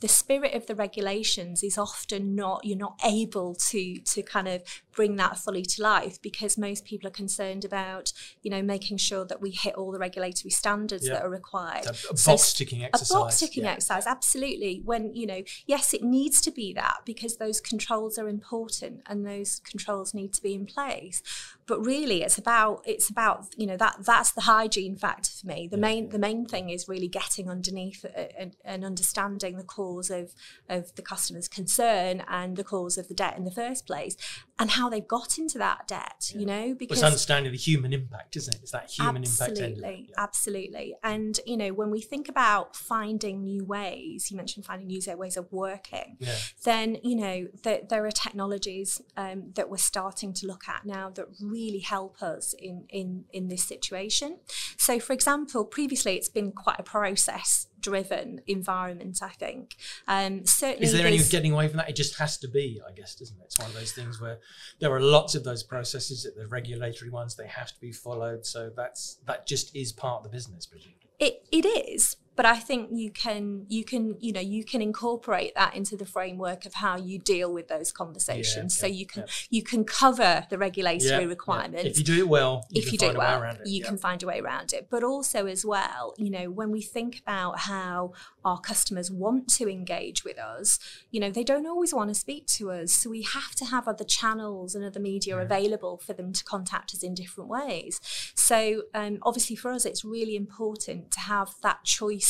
the 0.00 0.08
spirit 0.08 0.54
of 0.54 0.66
the 0.66 0.74
regulations 0.74 1.62
is 1.62 1.76
often 1.76 2.34
not, 2.34 2.64
you're 2.64 2.78
not 2.78 3.00
able 3.04 3.54
to, 3.70 3.98
to 3.98 4.22
kind 4.22 4.48
of 4.48 4.62
bring 4.92 5.16
that 5.16 5.38
fully 5.38 5.62
to 5.62 5.82
life 5.82 6.20
because 6.22 6.56
most 6.56 6.84
people 6.84 7.08
are 7.08 7.12
concerned 7.12 7.64
about, 7.64 8.12
you 8.42 8.50
know, 8.50 8.62
making 8.62 8.96
sure 8.96 9.24
that 9.24 9.40
we 9.40 9.50
hit 9.50 9.74
all 9.74 9.90
the 9.90 9.98
regulatory 9.98 10.50
standards 10.50 11.06
yeah. 11.06 11.14
that 11.14 11.22
are 11.22 11.30
required. 11.30 11.86
A, 11.86 11.90
a 11.90 12.16
so 12.16 12.32
box 12.32 12.52
ticking 12.52 12.84
exercise. 12.84 13.10
A 13.10 13.14
box 13.14 13.38
ticking 13.38 13.64
yeah. 13.64 13.72
exercise, 13.72 14.06
absolutely. 14.06 14.82
When, 14.84 15.14
you 15.14 15.26
know, 15.26 15.42
yes, 15.66 15.92
it 15.92 16.02
needs 16.02 16.40
to 16.42 16.50
be 16.50 16.72
that 16.74 16.98
because 17.04 17.38
those 17.38 17.60
controls 17.60 18.18
are 18.18 18.28
important 18.28 19.02
and 19.06 19.26
those 19.26 19.60
controls 19.60 20.14
need 20.14 20.32
to 20.34 20.42
be 20.42 20.54
in 20.54 20.66
place. 20.66 21.22
But 21.70 21.86
really 21.86 22.22
it's 22.24 22.36
about, 22.36 22.82
it's 22.84 23.08
about, 23.08 23.46
you 23.56 23.66
know, 23.68 23.76
that 23.76 23.94
that's 24.00 24.32
the 24.32 24.40
hygiene 24.42 24.96
factor 24.96 25.30
for 25.30 25.46
me. 25.46 25.68
The 25.70 25.76
yeah. 25.76 25.88
main, 25.88 26.08
the 26.08 26.18
main 26.18 26.44
thing 26.44 26.68
is 26.68 26.88
really 26.88 27.08
getting 27.08 27.48
underneath 27.48 28.04
and 28.36 28.56
and 28.64 28.84
understanding 28.84 29.56
the 29.56 29.68
cause 29.78 30.10
of, 30.10 30.34
of 30.68 30.82
the 30.96 31.02
customer's 31.02 31.48
concern 31.48 32.24
and 32.28 32.56
the 32.56 32.64
cause 32.64 32.98
of 32.98 33.06
the 33.06 33.14
debt 33.14 33.36
in 33.38 33.44
the 33.44 33.56
first 33.62 33.86
place 33.86 34.16
and 34.58 34.72
how 34.72 34.88
they've 34.90 35.06
got 35.06 35.38
into 35.38 35.58
that 35.58 35.86
debt, 35.86 36.32
yeah. 36.32 36.40
you 36.40 36.46
know, 36.46 36.74
because 36.74 36.98
it's 36.98 37.04
understanding 37.04 37.52
the 37.52 37.58
human 37.58 37.92
impact, 37.92 38.36
isn't 38.36 38.54
it? 38.56 38.60
It's 38.62 38.72
that 38.72 38.90
human 38.90 39.22
absolutely, 39.22 39.64
impact. 39.64 39.78
Absolutely, 39.78 40.06
yeah. 40.08 40.24
absolutely. 40.26 40.96
And, 41.04 41.40
you 41.46 41.56
know, 41.56 41.72
when 41.80 41.90
we 41.90 42.00
think 42.00 42.28
about 42.28 42.74
finding 42.74 43.44
new 43.44 43.64
ways, 43.64 44.30
you 44.30 44.36
mentioned 44.36 44.66
finding 44.66 44.88
new 44.88 45.00
ways 45.16 45.36
of 45.36 45.46
working, 45.52 46.16
yeah. 46.18 46.34
then, 46.64 46.98
you 47.04 47.16
know, 47.16 47.46
the, 47.62 47.82
there 47.88 48.04
are 48.04 48.10
technologies 48.10 49.00
um, 49.16 49.52
that 49.54 49.70
we're 49.70 49.76
starting 49.76 50.32
to 50.34 50.46
look 50.46 50.64
at 50.68 50.84
now 50.84 51.10
that 51.10 51.26
really 51.40 51.59
help 51.80 52.22
us 52.22 52.54
in, 52.58 52.86
in, 52.88 53.24
in 53.32 53.48
this 53.48 53.64
situation. 53.64 54.38
So, 54.76 54.98
for 54.98 55.12
example, 55.12 55.64
previously 55.64 56.16
it's 56.16 56.28
been 56.28 56.52
quite 56.52 56.80
a 56.80 56.82
process 56.82 57.66
driven 57.80 58.40
environment, 58.46 59.18
I 59.22 59.30
think. 59.30 59.76
Um, 60.06 60.44
certainly, 60.46 60.84
is 60.84 60.92
there 60.92 61.06
any 61.06 61.18
getting 61.18 61.52
away 61.52 61.68
from 61.68 61.78
that? 61.78 61.88
It 61.88 61.96
just 61.96 62.18
has 62.18 62.36
to 62.38 62.48
be, 62.48 62.80
I 62.86 62.92
guess, 62.92 63.14
doesn't 63.14 63.38
it? 63.38 63.44
It's 63.44 63.58
one 63.58 63.68
of 63.68 63.74
those 63.74 63.92
things 63.92 64.20
where 64.20 64.38
there 64.80 64.92
are 64.92 65.00
lots 65.00 65.34
of 65.34 65.44
those 65.44 65.62
processes, 65.62 66.24
that 66.24 66.36
the 66.36 66.46
regulatory 66.46 67.10
ones, 67.10 67.36
they 67.36 67.46
have 67.46 67.68
to 67.68 67.80
be 67.80 67.92
followed. 67.92 68.44
So 68.46 68.70
that's 68.74 69.18
that 69.26 69.46
just 69.46 69.74
is 69.74 69.92
part 69.92 70.18
of 70.18 70.24
the 70.24 70.30
business, 70.30 70.66
presumably. 70.66 71.10
It 71.18 71.46
it 71.50 71.66
is, 71.66 72.16
but 72.40 72.46
I 72.46 72.56
think 72.56 72.88
you 72.90 73.10
can 73.10 73.66
you 73.68 73.84
can 73.84 74.16
you 74.18 74.32
know 74.32 74.40
you 74.40 74.64
can 74.64 74.80
incorporate 74.80 75.54
that 75.56 75.74
into 75.74 75.94
the 75.94 76.06
framework 76.06 76.64
of 76.64 76.72
how 76.72 76.96
you 76.96 77.18
deal 77.18 77.52
with 77.52 77.68
those 77.68 77.92
conversations. 77.92 78.78
Yeah, 78.78 78.80
so 78.80 78.86
yeah, 78.86 78.94
you 78.94 79.04
can 79.04 79.22
yeah. 79.26 79.32
you 79.50 79.62
can 79.62 79.84
cover 79.84 80.46
the 80.48 80.56
regulatory 80.56 81.26
requirements. 81.26 81.84
If 81.84 81.98
you 81.98 82.04
do 82.04 82.16
it 82.16 82.28
well, 82.30 82.64
you 82.70 82.80
if 82.80 82.92
you 82.92 82.96
do 82.96 83.10
it 83.10 83.18
well, 83.18 83.46
you 83.66 83.84
can 83.84 83.98
find 83.98 84.22
a 84.22 84.26
way 84.26 84.40
around 84.40 84.72
it. 84.72 84.86
But 84.88 85.04
also 85.04 85.44
as 85.44 85.66
well, 85.66 86.14
you 86.16 86.30
know, 86.30 86.50
when 86.50 86.70
we 86.70 86.80
think 86.80 87.18
about 87.18 87.58
how 87.58 88.14
our 88.42 88.58
customers 88.58 89.10
want 89.10 89.46
to 89.58 89.68
engage 89.68 90.24
with 90.24 90.38
us, 90.38 90.78
you 91.10 91.20
know, 91.20 91.30
they 91.30 91.44
don't 91.44 91.66
always 91.66 91.92
want 91.92 92.08
to 92.08 92.14
speak 92.14 92.46
to 92.46 92.70
us. 92.70 92.90
So 92.92 93.10
we 93.10 93.20
have 93.20 93.54
to 93.56 93.66
have 93.66 93.86
other 93.86 94.04
channels 94.04 94.74
and 94.74 94.82
other 94.82 94.98
media 94.98 95.36
available 95.36 95.98
for 95.98 96.14
them 96.14 96.32
to 96.32 96.42
contact 96.42 96.94
us 96.94 97.02
in 97.02 97.12
different 97.12 97.50
ways. 97.50 98.00
So 98.34 98.84
um, 98.94 99.18
obviously 99.24 99.56
for 99.56 99.72
us, 99.72 99.84
it's 99.84 100.06
really 100.06 100.36
important 100.36 101.10
to 101.10 101.20
have 101.20 101.50
that 101.62 101.84
choice 101.84 102.29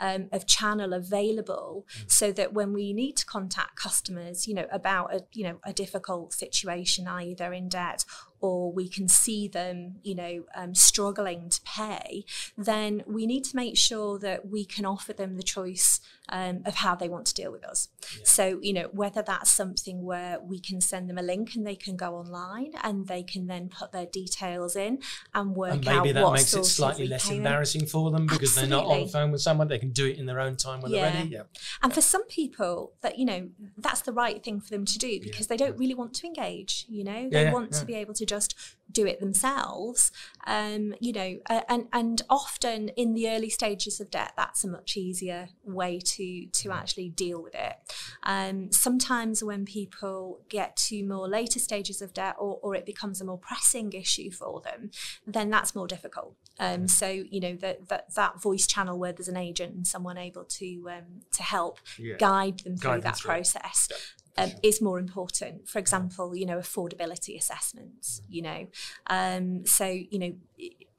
um, 0.00 0.28
of 0.32 0.46
channel 0.46 0.92
available 0.92 1.86
mm. 1.88 2.10
so 2.10 2.32
that 2.32 2.52
when 2.52 2.72
we 2.72 2.92
need 2.92 3.16
to 3.16 3.26
contact 3.26 3.76
customers 3.76 4.46
you 4.46 4.54
know 4.54 4.66
about 4.72 5.14
a 5.14 5.24
you 5.32 5.44
know 5.44 5.58
a 5.64 5.72
difficult 5.72 6.32
situation 6.32 7.06
either 7.06 7.52
in 7.52 7.68
debt 7.68 8.04
or 8.44 8.70
we 8.70 8.86
can 8.86 9.08
see 9.08 9.48
them, 9.48 9.94
you 10.02 10.14
know, 10.14 10.44
um, 10.54 10.74
struggling 10.74 11.48
to 11.48 11.58
pay, 11.62 12.26
then 12.58 13.02
we 13.06 13.24
need 13.24 13.42
to 13.42 13.56
make 13.56 13.74
sure 13.74 14.18
that 14.18 14.46
we 14.46 14.66
can 14.66 14.84
offer 14.84 15.14
them 15.14 15.38
the 15.38 15.42
choice 15.42 15.98
um, 16.28 16.62
of 16.64 16.74
how 16.76 16.94
they 16.94 17.08
want 17.08 17.26
to 17.26 17.34
deal 17.34 17.50
with 17.50 17.64
us. 17.64 17.88
Yeah. 18.02 18.24
So, 18.24 18.58
you 18.60 18.74
know, 18.74 18.88
whether 18.92 19.22
that's 19.22 19.50
something 19.50 20.04
where 20.04 20.38
we 20.40 20.58
can 20.58 20.80
send 20.80 21.08
them 21.08 21.16
a 21.16 21.22
link 21.22 21.54
and 21.54 21.66
they 21.66 21.74
can 21.74 21.96
go 21.96 22.16
online 22.16 22.72
and 22.82 23.06
they 23.06 23.22
can 23.22 23.46
then 23.46 23.70
put 23.70 23.92
their 23.92 24.06
details 24.06 24.76
in 24.76 24.98
and 25.34 25.54
work 25.54 25.72
and 25.72 25.84
maybe 25.86 26.10
out 26.10 26.14
that 26.14 26.32
makes 26.32 26.54
it 26.54 26.64
slightly 26.64 27.06
less 27.06 27.30
embarrassing 27.30 27.86
for 27.86 28.10
them 28.10 28.26
because 28.26 28.56
Absolutely. 28.56 28.70
they're 28.70 28.78
not 28.78 28.92
on 28.92 29.00
the 29.00 29.08
phone 29.08 29.32
with 29.32 29.40
someone. 29.40 29.68
They 29.68 29.78
can 29.78 29.90
do 29.90 30.06
it 30.06 30.18
in 30.18 30.26
their 30.26 30.40
own 30.40 30.56
time 30.56 30.80
when 30.80 30.92
yeah. 30.92 31.10
they're 31.10 31.20
ready. 31.20 31.30
Yeah. 31.30 31.42
And 31.82 31.92
for 31.94 32.02
some 32.02 32.24
people, 32.26 32.92
that 33.00 33.18
you 33.18 33.24
know, 33.24 33.48
that's 33.78 34.02
the 34.02 34.12
right 34.12 34.42
thing 34.42 34.60
for 34.60 34.70
them 34.70 34.84
to 34.84 34.98
do 34.98 35.20
because 35.20 35.40
yeah. 35.40 35.46
they 35.48 35.56
don't 35.56 35.78
really 35.78 35.94
want 35.94 36.14
to 36.14 36.26
engage. 36.26 36.86
You 36.88 37.04
know, 37.04 37.28
they 37.30 37.50
want 37.50 37.72
to 37.72 37.84
be 37.84 37.94
able 37.94 38.14
to 38.14 38.26
just 38.34 38.54
do 38.90 39.06
it 39.06 39.20
themselves. 39.20 40.12
Um, 40.46 40.94
you 41.00 41.12
know, 41.12 41.38
and 41.68 41.88
and 41.92 42.22
often 42.28 42.90
in 42.90 43.14
the 43.14 43.28
early 43.30 43.48
stages 43.48 44.00
of 44.00 44.10
debt, 44.10 44.32
that's 44.36 44.62
a 44.64 44.68
much 44.68 44.96
easier 44.96 45.48
way 45.64 45.98
to 45.98 46.46
to 46.46 46.70
actually 46.70 47.08
deal 47.08 47.42
with 47.42 47.54
it. 47.54 47.74
Um, 48.22 48.70
sometimes 48.72 49.42
when 49.42 49.64
people 49.64 50.40
get 50.48 50.76
to 50.88 51.02
more 51.04 51.28
later 51.28 51.58
stages 51.58 52.02
of 52.02 52.12
debt, 52.12 52.36
or, 52.38 52.58
or 52.62 52.74
it 52.74 52.86
becomes 52.86 53.20
a 53.20 53.24
more 53.24 53.38
pressing 53.38 53.92
issue 53.92 54.30
for 54.30 54.60
them, 54.60 54.90
then 55.26 55.50
that's 55.50 55.74
more 55.74 55.86
difficult. 55.86 56.34
Um, 56.58 56.86
so 56.86 57.08
you 57.08 57.40
know 57.40 57.56
that 57.56 57.88
that 57.88 58.14
that 58.14 58.40
voice 58.40 58.66
channel 58.66 58.98
where 58.98 59.12
there's 59.12 59.28
an 59.28 59.36
agent 59.36 59.74
and 59.74 59.86
someone 59.86 60.18
able 60.18 60.44
to 60.44 60.90
um, 60.90 61.22
to 61.32 61.42
help 61.42 61.78
yeah. 61.98 62.16
guide 62.18 62.60
them 62.60 62.76
through 62.76 62.90
guide 62.90 63.02
that 63.02 63.14
them 63.14 63.22
process. 63.22 63.88
Yeah 63.90 63.96
um, 64.36 64.52
is 64.62 64.80
more 64.80 64.98
important. 64.98 65.68
For 65.68 65.78
example, 65.78 66.34
you 66.34 66.46
know, 66.46 66.58
affordability 66.58 67.38
assessments. 67.38 68.22
You 68.28 68.42
know, 68.42 68.66
um, 69.08 69.66
so 69.66 69.86
you 69.86 70.18
know, 70.18 70.34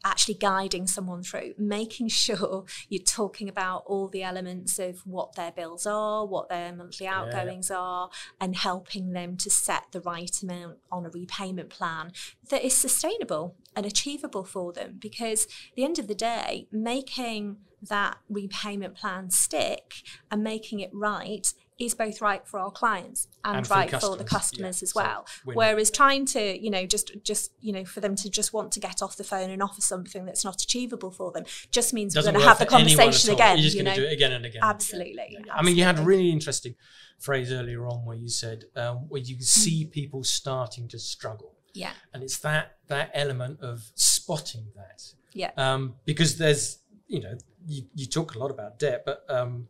actually 0.05 0.35
guiding 0.35 0.85
someone 0.85 1.23
through, 1.23 1.53
making 1.57 2.07
sure 2.07 2.65
you're 2.89 3.03
talking 3.03 3.49
about 3.49 3.83
all 3.87 4.07
the 4.07 4.23
elements 4.23 4.79
of 4.79 5.05
what 5.05 5.35
their 5.35 5.51
bills 5.51 5.85
are, 5.85 6.25
what 6.25 6.47
their 6.47 6.71
monthly 6.73 7.07
outgoings 7.07 7.69
yeah. 7.69 7.77
are, 7.77 8.09
and 8.39 8.55
helping 8.55 9.11
them 9.11 9.35
to 9.35 9.49
set 9.49 9.83
the 9.91 10.01
right 10.01 10.41
amount 10.43 10.77
on 10.91 11.05
a 11.05 11.09
repayment 11.09 11.69
plan 11.69 12.11
that 12.49 12.63
is 12.63 12.75
sustainable 12.75 13.55
and 13.75 13.85
achievable 13.85 14.43
for 14.43 14.71
them. 14.71 14.97
Because 14.99 15.45
at 15.45 15.75
the 15.75 15.83
end 15.83 15.99
of 15.99 16.07
the 16.07 16.15
day, 16.15 16.67
making 16.71 17.57
that 17.81 18.17
repayment 18.29 18.95
plan 18.95 19.29
stick 19.29 19.95
and 20.31 20.43
making 20.43 20.79
it 20.79 20.89
right 20.93 21.53
is 21.77 21.93
both 21.93 22.21
right 22.21 22.47
for 22.47 22.59
our 22.59 22.71
clients 22.71 23.27
and, 23.43 23.57
and 23.57 23.69
right 23.69 23.91
for, 23.91 23.99
for, 23.99 24.15
the 24.15 24.23
customers 24.23 24.81
yeah. 24.81 24.85
as 24.85 24.95
well. 24.95 25.25
So 25.27 25.51
Whereas 25.53 25.91
trying 25.91 26.25
to, 26.27 26.61
you 26.61 26.69
know, 26.69 26.85
just 26.85 27.11
just 27.23 27.51
you 27.59 27.73
know, 27.73 27.83
for 27.83 27.99
them 27.99 28.15
to 28.15 28.29
just 28.29 28.53
want 28.53 28.71
to 28.73 28.79
get 28.79 29.01
off 29.01 29.17
the 29.17 29.23
phone 29.23 29.49
and 29.49 29.61
offer 29.61 29.81
something 29.81 30.25
that's 30.25 30.45
not 30.45 30.61
achievable 30.61 31.11
for 31.11 31.31
them 31.31 31.43
just 31.71 31.93
means 31.93 32.13
Doesn't 32.13 32.33
we're 32.33 32.39
going 32.39 32.43
to 32.43 32.47
have 32.47 32.59
the 32.59 32.65
conversation 32.65 33.33
again. 33.33 33.57
You're 33.57 33.63
just 33.63 33.75
going 33.75 33.93
to 33.93 33.95
do 33.95 34.07
it 34.07 34.13
again 34.13 34.31
and 34.31 34.45
again. 34.45 34.61
Absolutely, 34.63 35.27
yeah. 35.31 35.39
Yeah. 35.45 35.53
I 35.53 35.61
mean, 35.63 35.75
you 35.75 35.83
had 35.83 35.99
a 35.99 36.03
really 36.03 36.31
interesting 36.31 36.75
phrase 37.19 37.51
earlier 37.51 37.85
on 37.87 38.05
where 38.05 38.17
you 38.17 38.29
said 38.29 38.65
um, 38.75 39.09
where 39.09 39.21
you 39.21 39.41
see 39.41 39.85
people 39.85 40.23
starting 40.23 40.87
to 40.89 40.99
struggle. 40.99 41.53
Yeah, 41.73 41.91
and 42.13 42.23
it's 42.23 42.39
that 42.39 42.77
that 42.87 43.11
element 43.13 43.59
of 43.59 43.83
spotting 43.95 44.67
that. 44.75 45.03
Yeah, 45.33 45.51
um, 45.57 45.95
because 46.05 46.37
there's 46.37 46.79
you 47.07 47.19
know 47.19 47.37
you, 47.67 47.83
you 47.93 48.05
talk 48.05 48.35
a 48.35 48.39
lot 48.39 48.49
about 48.49 48.79
debt, 48.79 49.03
but 49.05 49.25
um, 49.27 49.67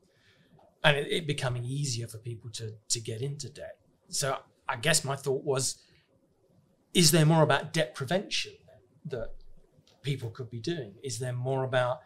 and 0.85 0.95
it, 0.95 1.11
it, 1.11 1.27
becoming 1.27 1.65
easier 1.65 2.07
for 2.07 2.19
people 2.19 2.49
to 2.51 2.71
to 2.87 2.99
get 3.01 3.21
into 3.21 3.49
debt. 3.49 3.77
So 4.07 4.37
I 4.69 4.77
guess 4.77 5.03
my 5.03 5.15
thought 5.15 5.43
was, 5.43 5.81
is 6.93 7.11
there 7.11 7.25
more 7.25 7.43
about 7.43 7.73
debt 7.73 7.95
prevention 7.95 8.53
that 9.05 9.31
people 10.03 10.29
could 10.29 10.49
be 10.49 10.59
doing? 10.59 10.93
Is 11.03 11.19
there 11.19 11.33
more 11.33 11.63
about 11.63 11.99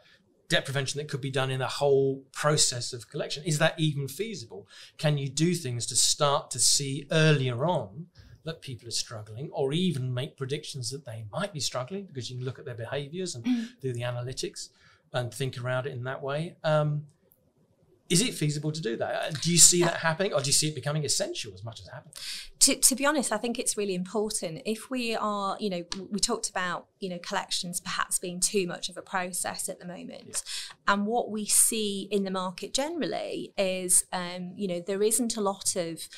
debt 0.47 0.65
prevention 0.65 0.97
that 0.97 1.09
could 1.09 1.21
be 1.21 1.29
done 1.29 1.51
in 1.51 1.59
the 1.59 1.67
whole 1.67 2.23
process 2.31 2.93
of 2.93 3.09
collection? 3.09 3.43
Is 3.43 3.59
that 3.59 3.75
even 3.77 4.07
feasible? 4.07 4.67
Can 4.97 5.17
you 5.17 5.29
do 5.29 5.53
things 5.53 5.85
to 5.87 5.95
start 5.95 6.49
to 6.51 6.59
see 6.59 7.05
earlier 7.11 7.65
on 7.65 8.07
that 8.45 8.61
people 8.61 8.87
are 8.87 8.91
struggling, 8.91 9.49
or 9.51 9.73
even 9.73 10.13
make 10.13 10.37
predictions 10.37 10.89
that 10.89 11.05
they 11.05 11.25
might 11.31 11.51
be 11.53 11.59
struggling 11.59 12.05
because 12.05 12.31
you 12.31 12.37
can 12.37 12.45
look 12.45 12.57
at 12.57 12.65
their 12.65 12.73
behaviors 12.73 13.35
and 13.35 13.43
mm. 13.43 13.67
do 13.81 13.91
the 13.91 14.01
analytics 14.01 14.69
and 15.11 15.33
think 15.33 15.61
around 15.61 15.85
it 15.85 15.91
in 15.91 16.03
that 16.05 16.23
way? 16.23 16.55
Um, 16.63 17.03
is 18.09 18.21
it 18.21 18.33
feasible 18.33 18.71
to 18.71 18.81
do 18.81 18.97
that? 18.97 19.15
Uh, 19.15 19.31
do 19.41 19.51
you 19.51 19.57
see 19.57 19.83
that 19.83 19.97
happening, 19.97 20.33
or 20.33 20.41
do 20.41 20.47
you 20.47 20.53
see 20.53 20.69
it 20.69 20.75
becoming 20.75 21.05
essential 21.05 21.53
as 21.53 21.63
much 21.63 21.79
as 21.79 21.87
happening? 21.87 22.13
To, 22.59 22.75
to 22.75 22.95
be 22.95 23.05
honest, 23.05 23.31
I 23.31 23.37
think 23.37 23.59
it's 23.59 23.77
really 23.77 23.93
important. 23.93 24.61
If 24.65 24.89
we 24.89 25.15
are, 25.15 25.55
you 25.59 25.69
know, 25.69 25.83
we 26.09 26.19
talked 26.19 26.49
about, 26.49 26.87
you 26.99 27.09
know, 27.09 27.19
collections 27.19 27.79
perhaps 27.79 28.17
being 28.17 28.39
too 28.39 28.65
much 28.65 28.89
of 28.89 28.97
a 28.97 29.01
process 29.01 29.69
at 29.69 29.79
the 29.79 29.85
moment, 29.85 30.23
yeah. 30.27 30.93
and 30.93 31.05
what 31.05 31.29
we 31.29 31.45
see 31.45 32.07
in 32.11 32.23
the 32.23 32.31
market 32.31 32.73
generally 32.73 33.53
is, 33.57 34.05
um, 34.11 34.53
you 34.55 34.67
know, 34.67 34.79
there 34.79 35.03
isn't 35.03 35.37
a 35.37 35.41
lot 35.41 35.75
of 35.75 36.09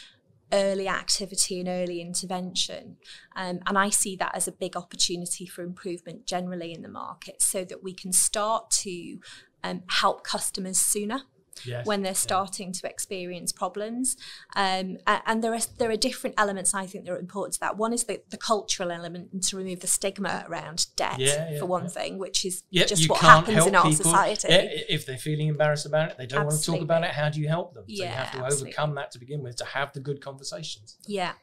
early 0.54 0.88
activity 0.88 1.60
and 1.60 1.70
early 1.70 2.02
intervention. 2.02 2.98
Um, 3.36 3.60
and 3.66 3.78
I 3.78 3.90
see 3.90 4.16
that 4.18 4.36
as 4.36 4.48
a 4.48 4.52
big 4.52 4.76
opportunity 4.76 5.46
for 5.46 5.62
improvement 5.62 6.26
generally 6.26 6.74
in 6.74 6.82
the 6.82 6.90
market 6.90 7.42
so 7.42 7.64
that 7.66 7.84
we 7.84 7.94
can 7.94 8.12
start 8.12 8.70
to 8.72 9.20
um, 9.64 9.84
help 9.88 10.24
customers 10.24 10.78
sooner 10.78 11.24
yes. 11.64 11.86
when 11.86 12.02
they're 12.02 12.16
starting 12.16 12.68
yeah. 12.68 12.82
to 12.82 12.90
experience 12.90 13.52
problems. 13.52 14.18
Um, 14.56 14.98
and 15.08 15.44
there 15.44 15.54
are 15.54 15.60
there 15.78 15.90
are 15.90 15.96
different 15.96 16.36
elements 16.38 16.74
I 16.74 16.86
think 16.86 17.06
that 17.06 17.12
are 17.12 17.20
important 17.20 17.54
to 17.56 17.60
that. 17.62 17.78
One 17.78 17.94
is 17.94 18.06
the, 18.06 18.22
the 18.30 18.38
cultural 18.38 18.92
element 18.92 19.30
and 19.32 19.44
to 19.44 19.58
remove 19.58 19.82
the 19.82 19.88
stigma 19.88 20.46
around 20.48 20.88
debt 20.96 21.20
yeah, 21.20 21.52
yeah, 21.52 21.60
for 21.60 21.66
one 21.66 21.90
thing, 21.90 22.18
which 22.18 22.46
is 22.46 22.64
just 22.72 23.10
what 23.10 23.20
happens 23.22 23.66
in 23.66 23.76
our 23.76 23.84
people. 23.84 24.06
society. 24.06 24.48
if 24.52 25.06
they're 25.06 25.18
feeling 25.18 25.48
embarrassed 25.48 25.86
about 25.86 26.12
it, 26.12 26.18
they 26.18 26.26
don't 26.26 26.46
Absolutely. 26.46 26.46
want 26.46 26.62
to 26.62 26.72
talk 26.72 26.82
about 26.82 27.04
it. 27.04 27.16
How 27.16 27.30
do 27.30 27.40
you 27.40 27.48
help 27.48 27.74
them? 27.74 27.84
So 27.88 28.04
you 28.04 28.06
have 28.06 28.32
to 28.32 28.40
absolutely. 28.40 28.70
overcome 28.70 28.96
that 28.96 29.12
to 29.12 29.20
begin 29.20 29.44
with 29.44 29.56
to 29.58 29.66
have 29.66 29.94
the 29.94 30.00
good 30.00 30.22
conversations. 30.22 30.98
Yeah, 31.06 31.34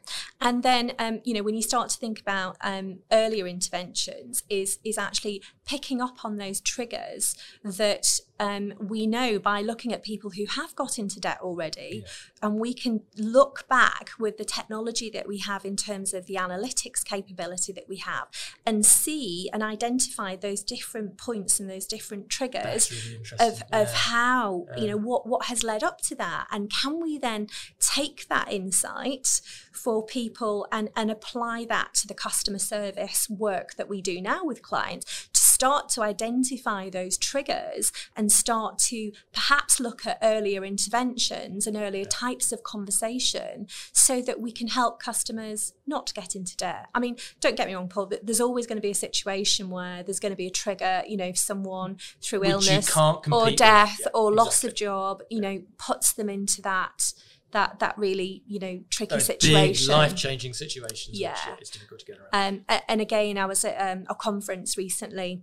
and 0.40 0.62
then 0.62 0.92
um, 0.98 1.20
you 1.24 1.34
know 1.34 1.42
when 1.42 1.54
you 1.54 1.62
start 1.62 1.90
to 1.90 1.98
think 1.98 2.20
about 2.20 2.56
um, 2.62 3.00
earlier 3.12 3.46
interventions, 3.46 4.42
is 4.48 4.78
is 4.84 4.98
actually 4.98 5.42
picking 5.66 6.00
up 6.00 6.24
on 6.24 6.36
those 6.36 6.60
triggers 6.60 7.34
that 7.62 8.20
um, 8.40 8.72
we 8.78 9.06
know 9.06 9.38
by 9.38 9.60
looking 9.60 9.92
at 9.92 9.97
people 10.02 10.30
who 10.30 10.46
have 10.46 10.74
got 10.74 10.98
into 10.98 11.20
debt 11.20 11.38
already, 11.40 12.02
yeah. 12.02 12.48
and 12.48 12.58
we 12.58 12.74
can 12.74 13.02
look 13.16 13.66
back 13.68 14.10
with 14.18 14.36
the 14.36 14.44
technology 14.44 15.10
that 15.10 15.26
we 15.26 15.38
have 15.38 15.64
in 15.64 15.76
terms 15.76 16.14
of 16.14 16.26
the 16.26 16.34
analytics 16.34 17.04
capability 17.04 17.72
that 17.72 17.88
we 17.88 17.96
have 17.96 18.28
and 18.64 18.84
see 18.84 19.48
and 19.52 19.62
identify 19.62 20.36
those 20.36 20.62
different 20.62 21.18
points 21.18 21.60
and 21.60 21.68
those 21.68 21.86
different 21.86 22.28
triggers 22.28 22.90
really 22.90 23.24
of, 23.40 23.62
yeah. 23.70 23.80
of 23.82 23.92
how, 23.92 24.66
yeah. 24.70 24.82
you 24.82 24.88
know, 24.88 24.96
what, 24.96 25.26
what 25.26 25.46
has 25.46 25.62
led 25.62 25.82
up 25.82 26.00
to 26.00 26.14
that. 26.14 26.46
And 26.50 26.70
can 26.70 27.00
we 27.00 27.18
then 27.18 27.48
take 27.80 28.28
that 28.28 28.52
insight 28.52 29.40
for 29.72 30.04
people 30.04 30.66
and, 30.72 30.90
and 30.96 31.10
apply 31.10 31.66
that 31.68 31.94
to 31.94 32.06
the 32.06 32.14
customer 32.14 32.58
service 32.58 33.28
work 33.28 33.74
that 33.74 33.88
we 33.88 34.02
do 34.02 34.20
now 34.20 34.44
with 34.44 34.62
clients 34.62 35.28
start 35.58 35.88
to 35.88 36.02
identify 36.02 36.88
those 36.88 37.18
triggers 37.18 37.90
and 38.14 38.30
start 38.30 38.78
to 38.78 39.10
perhaps 39.32 39.80
look 39.80 40.06
at 40.06 40.16
earlier 40.22 40.64
interventions 40.64 41.66
and 41.66 41.76
earlier 41.76 42.04
types 42.04 42.52
of 42.52 42.62
conversation 42.62 43.66
so 43.92 44.22
that 44.22 44.40
we 44.40 44.52
can 44.52 44.68
help 44.68 45.02
customers 45.02 45.72
not 45.84 46.14
get 46.14 46.36
into 46.36 46.56
debt. 46.56 46.86
I 46.94 47.00
mean, 47.00 47.16
don't 47.40 47.56
get 47.56 47.66
me 47.66 47.74
wrong, 47.74 47.88
Paul, 47.88 48.06
but 48.06 48.24
there's 48.24 48.40
always 48.40 48.68
going 48.68 48.76
to 48.76 48.82
be 48.82 48.92
a 48.92 48.94
situation 48.94 49.68
where 49.68 50.04
there's 50.04 50.20
going 50.20 50.30
to 50.30 50.36
be 50.36 50.46
a 50.46 50.50
trigger, 50.50 51.02
you 51.08 51.16
know, 51.16 51.24
if 51.24 51.38
someone 51.38 51.96
through 52.22 52.42
Which 52.42 52.50
illness 52.50 52.96
or 52.96 53.50
death 53.50 53.98
yeah, 54.02 54.10
or 54.14 54.32
loss 54.32 54.62
of 54.62 54.76
job, 54.76 55.24
you 55.28 55.40
know, 55.40 55.62
puts 55.76 56.12
them 56.12 56.28
into 56.28 56.62
that 56.62 57.12
that 57.52 57.78
that 57.80 57.96
really 57.96 58.42
you 58.46 58.58
know 58.58 58.80
tricky 58.90 59.16
Those 59.16 59.26
situation, 59.26 59.92
life 59.92 60.14
changing 60.14 60.52
situations. 60.52 61.18
Yeah, 61.18 61.36
it's 61.58 61.70
difficult 61.70 62.00
to 62.00 62.06
get 62.06 62.18
around. 62.18 62.64
Um, 62.68 62.80
and 62.88 63.00
again, 63.00 63.38
I 63.38 63.46
was 63.46 63.64
at 63.64 63.76
um, 63.76 64.04
a 64.08 64.14
conference 64.14 64.76
recently. 64.76 65.42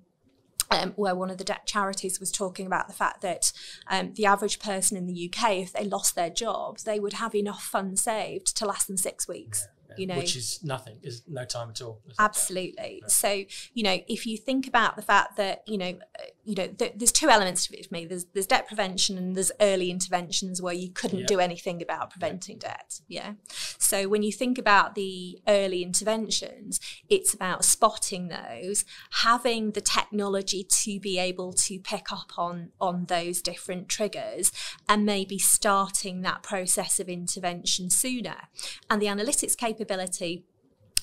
Um, 0.71 0.93
where 0.95 1.13
one 1.13 1.29
of 1.29 1.37
the 1.37 1.43
debt 1.43 1.67
charities 1.67 2.19
was 2.19 2.31
talking 2.31 2.65
about 2.65 2.87
the 2.87 2.93
fact 2.93 3.21
that 3.21 3.53
um, 3.87 4.13
the 4.15 4.25
average 4.25 4.57
person 4.57 4.97
in 4.97 5.05
the 5.05 5.31
UK, 5.31 5.57
if 5.57 5.71
they 5.71 5.83
lost 5.83 6.15
their 6.15 6.31
jobs, 6.31 6.85
they 6.85 6.99
would 6.99 7.13
have 7.13 7.35
enough 7.35 7.61
funds 7.61 8.01
saved 8.01 8.57
to 8.57 8.65
last 8.65 8.87
them 8.87 8.97
six 8.97 9.27
weeks. 9.27 9.67
Yeah 9.67 9.75
you 9.97 10.07
know 10.07 10.17
which 10.17 10.35
is 10.35 10.59
nothing 10.63 10.97
is 11.03 11.23
no 11.27 11.45
time 11.45 11.69
at 11.69 11.81
all 11.81 12.01
absolutely 12.19 13.01
so 13.07 13.43
you 13.73 13.83
know 13.83 13.97
if 14.07 14.25
you 14.25 14.37
think 14.37 14.67
about 14.67 14.95
the 14.95 15.01
fact 15.01 15.37
that 15.37 15.63
you 15.67 15.77
know 15.77 15.97
you 16.45 16.55
know 16.55 16.67
th- 16.67 16.93
there's 16.95 17.11
two 17.11 17.29
elements 17.29 17.67
to 17.67 17.77
it 17.77 17.85
for 17.85 17.93
me 17.93 18.05
there's 18.05 18.25
there's 18.33 18.47
debt 18.47 18.67
prevention 18.67 19.17
and 19.17 19.35
there's 19.35 19.51
early 19.59 19.91
interventions 19.91 20.61
where 20.61 20.73
you 20.73 20.89
couldn't 20.89 21.19
yeah. 21.19 21.25
do 21.25 21.39
anything 21.39 21.81
about 21.81 22.09
preventing 22.09 22.57
yeah. 22.61 22.69
debt 22.69 22.99
yeah 23.07 23.33
so 23.77 24.07
when 24.07 24.23
you 24.23 24.31
think 24.31 24.57
about 24.57 24.95
the 24.95 25.39
early 25.47 25.83
interventions 25.83 26.79
it's 27.09 27.33
about 27.33 27.65
spotting 27.65 28.29
those 28.29 28.85
having 29.23 29.71
the 29.71 29.81
technology 29.81 30.63
to 30.63 30.99
be 30.99 31.17
able 31.19 31.51
to 31.51 31.79
pick 31.79 32.11
up 32.11 32.31
on 32.37 32.71
on 32.79 33.05
those 33.05 33.41
different 33.41 33.89
triggers 33.89 34.51
and 34.87 35.05
maybe 35.05 35.37
starting 35.37 36.21
that 36.21 36.43
process 36.43 36.99
of 36.99 37.09
intervention 37.09 37.89
sooner 37.89 38.47
and 38.89 39.01
the 39.01 39.07
analytics 39.07 39.57
capability 39.57 39.85
capability 39.85 40.45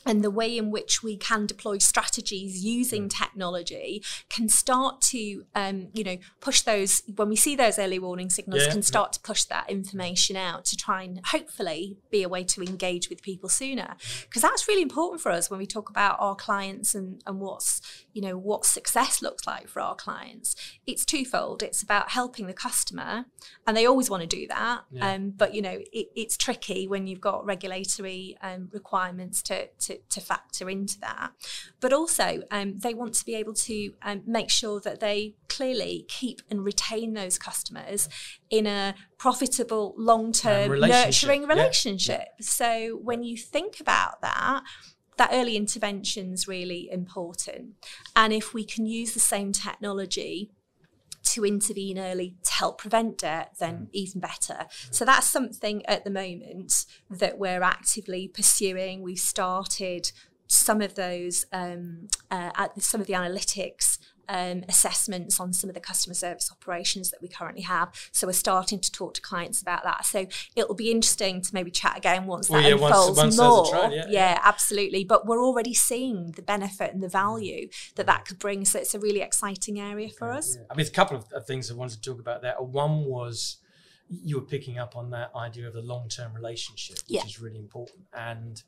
and 0.07 0.23
the 0.23 0.31
way 0.31 0.57
in 0.57 0.71
which 0.71 1.03
we 1.03 1.17
can 1.17 1.47
deploy 1.47 1.79
strategies 1.79 2.65
using 2.65 3.05
mm. 3.05 3.11
technology 3.11 4.03
can 4.29 4.49
start 4.49 5.01
to 5.01 5.45
um, 5.55 5.89
you 5.93 6.05
know 6.05 6.17
push 6.41 6.63
those 6.63 7.03
when 7.17 7.29
we 7.29 7.37
see 7.37 7.57
those 7.57 7.79
early 7.79 7.99
warning 7.99 8.31
signals 8.31 8.65
yeah, 8.65 8.73
can 8.73 8.83
start 8.83 9.09
yeah. 9.09 9.13
to 9.13 9.21
push 9.21 9.45
that 9.45 9.69
information 9.71 10.37
out 10.37 10.65
to 10.65 10.77
try 10.77 11.03
and 11.03 11.21
hopefully 11.27 11.97
be 12.11 12.23
a 12.23 12.29
way 12.29 12.45
to 12.45 12.63
engage 12.63 13.09
with 13.09 13.23
people 13.23 13.49
sooner 13.49 13.97
because 14.23 14.43
that's 14.43 14.69
really 14.69 14.83
important 14.83 15.21
for 15.21 15.31
us 15.31 15.51
when 15.51 15.59
we 15.59 15.67
talk 15.67 15.91
about 15.91 16.17
our 16.21 16.35
clients 16.35 16.95
and, 16.95 17.23
and 17.27 17.41
what's 17.41 17.81
you 18.13 18.23
know 18.23 18.37
what 18.37 18.65
success 18.65 19.23
looks 19.23 19.47
like 19.47 19.69
for 19.69 19.81
our 19.81 19.95
clients 19.95 20.55
it's 20.87 21.05
twofold 21.05 21.63
it's 21.63 21.83
about 21.83 22.11
helping 22.11 22.47
the 22.47 22.53
customer 22.53 23.27
and 23.67 23.77
they 23.77 23.87
always 23.87 24.11
want 24.11 24.23
to 24.23 24.27
do 24.27 24.47
that 24.47 24.83
yeah. 24.91 25.13
um, 25.13 25.31
but 25.31 25.55
you 25.55 25.63
know 25.63 25.79
it, 25.93 26.09
it's 26.15 26.37
tricky 26.37 26.87
when 26.87 27.07
you've 27.07 27.21
got 27.21 27.45
regulatory 27.45 28.37
um, 28.43 28.69
requirements 28.73 29.43
to, 29.43 29.67
to 29.79 29.92
to, 29.93 30.21
to 30.21 30.21
factor 30.21 30.69
into 30.69 30.99
that. 31.01 31.33
But 31.81 31.93
also, 31.93 32.43
um, 32.51 32.79
they 32.79 32.95
want 32.95 33.15
to 33.15 33.25
be 33.25 33.35
able 33.35 33.55
to 33.55 33.93
um, 34.03 34.23
make 34.27 34.51
sure 34.51 34.81
that 34.81 35.01
they 35.01 35.35
clearly 35.49 36.05
keep 36.09 36.43
and 36.51 36.65
retain 36.65 37.15
those 37.15 37.39
customers 37.39 38.09
in 38.51 38.67
a 38.67 38.95
profitable, 39.19 39.95
long 39.97 40.33
term, 40.33 40.71
relationship. 40.71 41.29
nurturing 41.29 41.49
relationship. 41.49 42.29
Yeah. 42.39 42.45
So 42.45 42.99
when 43.03 43.23
you 43.23 43.37
think 43.37 43.81
about 43.81 44.21
that, 44.23 44.63
that 45.19 45.31
early 45.33 45.57
intervention 45.57 46.33
is 46.33 46.49
really 46.49 46.89
important. 46.91 47.75
And 48.17 48.33
if 48.33 48.55
we 48.55 48.65
can 48.65 48.87
use 48.87 49.15
the 49.15 49.21
same 49.21 49.53
technology 49.53 50.51
to 51.25 51.45
intervene 51.45 51.99
early 51.99 52.35
to 52.45 52.53
help 52.53 52.79
prevent 52.79 53.19
debt, 53.19 53.55
then 53.59 53.75
mm. 53.75 53.89
even 53.93 54.21
better. 54.21 54.67
So 54.91 55.05
that's 55.05 55.27
something 55.27 55.85
at 55.87 56.05
the 56.05 56.11
moment 56.11 56.85
that 57.11 57.39
we're 57.39 57.63
actively 57.63 58.29
pursuing. 58.29 59.03
We've 59.03 59.19
started 59.19 60.13
some 60.47 60.81
of 60.83 60.95
those, 60.97 61.47
um, 61.53 62.09
uh, 62.31 62.69
some 62.79 63.01
of 63.01 63.07
the 63.07 63.15
analytics 63.15 63.99
um, 64.33 64.65
assessments 64.67 65.39
on 65.39 65.53
some 65.53 65.69
of 65.69 65.75
the 65.75 65.81
customer 65.81 66.15
service 66.15 66.51
operations 66.51 67.11
that 67.11 67.21
we 67.21 67.29
currently 67.29 67.63
have. 67.63 67.91
So 68.13 68.27
we're 68.27 68.33
starting 68.33 68.81
to 68.81 68.91
talk 68.91 69.13
to 69.15 69.21
clients 69.21 69.61
about 69.61 69.85
that. 69.85 70.07
So 70.07 70.27
it'll 70.57 70.75
be 70.75 70.91
interesting 70.91 71.43
to 71.43 71.51
maybe 71.53 71.71
chat 71.71 71.99
again 71.99 72.27
once 72.27 72.49
well, 72.49 72.63
that 72.63 72.69
yeah, 72.69 72.75
unfolds 72.75 73.19
once, 73.19 73.39
once 73.39 73.73
more. 73.73 73.91
yeah, 73.93 74.07
yeah, 74.09 74.41
absolutely. 74.43 75.05
But 75.05 75.27
we're 75.27 75.45
already 75.45 75.75
seeing 75.75 76.33
the 76.33 76.43
benefit 76.43 76.95
and 76.95 77.03
the 77.03 77.11
value 77.11 77.69
that 77.97 78.07
that 78.07 78.25
could 78.25 78.39
bring. 78.39 78.65
So 78.65 78.79
it's 78.79 78.95
a 78.95 78.99
really 78.99 79.21
exciting 79.21 79.79
area 79.79 80.09
for 80.09 80.33
us. 80.33 80.57
I 80.71 80.75
mean, 80.75 80.87
a 80.87 80.91
couple 80.91 81.23
of 81.35 81.47
things 81.47 81.71
I 81.71 81.75
wanted 81.75 82.03
to 82.03 82.11
talk 82.11 82.19
about 82.19 82.41
there. 82.41 82.55
One 82.55 83.05
was 83.05 83.59
you 84.09 84.37
were 84.37 84.47
picking 84.47 84.79
up 84.79 84.97
on 84.97 85.11
that 85.11 85.31
idea 85.37 85.67
of 85.69 85.75
the 85.75 85.83
long 85.83 86.09
term 86.09 86.33
relationship, 86.33 86.97
which 87.07 87.19
yeah. 87.19 87.25
is 87.25 87.39
really 87.39 87.59
important. 87.59 88.07
And 88.15 88.63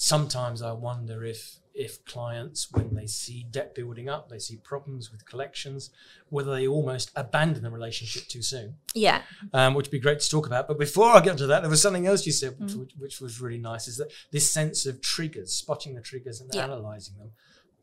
sometimes 0.00 0.62
I 0.62 0.72
wonder 0.72 1.24
if 1.24 1.56
if 1.72 2.04
clients, 2.04 2.70
when 2.72 2.94
they 2.94 3.06
see 3.06 3.46
debt 3.48 3.74
building 3.74 4.08
up, 4.08 4.28
they 4.28 4.40
see 4.40 4.56
problems 4.56 5.12
with 5.12 5.24
collections, 5.24 5.90
whether 6.28 6.52
they 6.52 6.66
almost 6.66 7.12
abandon 7.14 7.62
the 7.62 7.70
relationship 7.70 8.26
too 8.26 8.42
soon. 8.42 8.74
Yeah. 8.92 9.22
Um, 9.54 9.74
which 9.74 9.86
would 9.86 9.92
be 9.92 10.00
great 10.00 10.18
to 10.18 10.28
talk 10.28 10.46
about. 10.46 10.66
But 10.66 10.78
before 10.78 11.06
I 11.06 11.20
get 11.20 11.38
to 11.38 11.46
that, 11.46 11.60
there 11.60 11.70
was 11.70 11.80
something 11.80 12.06
else 12.08 12.26
you 12.26 12.32
said, 12.32 12.58
mm. 12.58 12.76
which, 12.76 12.92
which, 12.98 13.20
was 13.20 13.40
really 13.40 13.56
nice, 13.56 13.86
is 13.86 13.98
that 13.98 14.10
this 14.32 14.50
sense 14.50 14.84
of 14.84 15.00
triggers, 15.00 15.52
spotting 15.52 15.94
the 15.94 16.02
triggers 16.02 16.40
and 16.40 16.50
yeah. 16.52 16.64
analysing 16.64 17.16
them. 17.16 17.30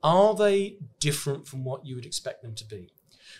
Are 0.03 0.35
they 0.35 0.77
different 0.99 1.47
from 1.47 1.63
what 1.63 1.85
you 1.85 1.95
would 1.95 2.05
expect 2.05 2.43
them 2.43 2.55
to 2.55 2.65
be? 2.65 2.91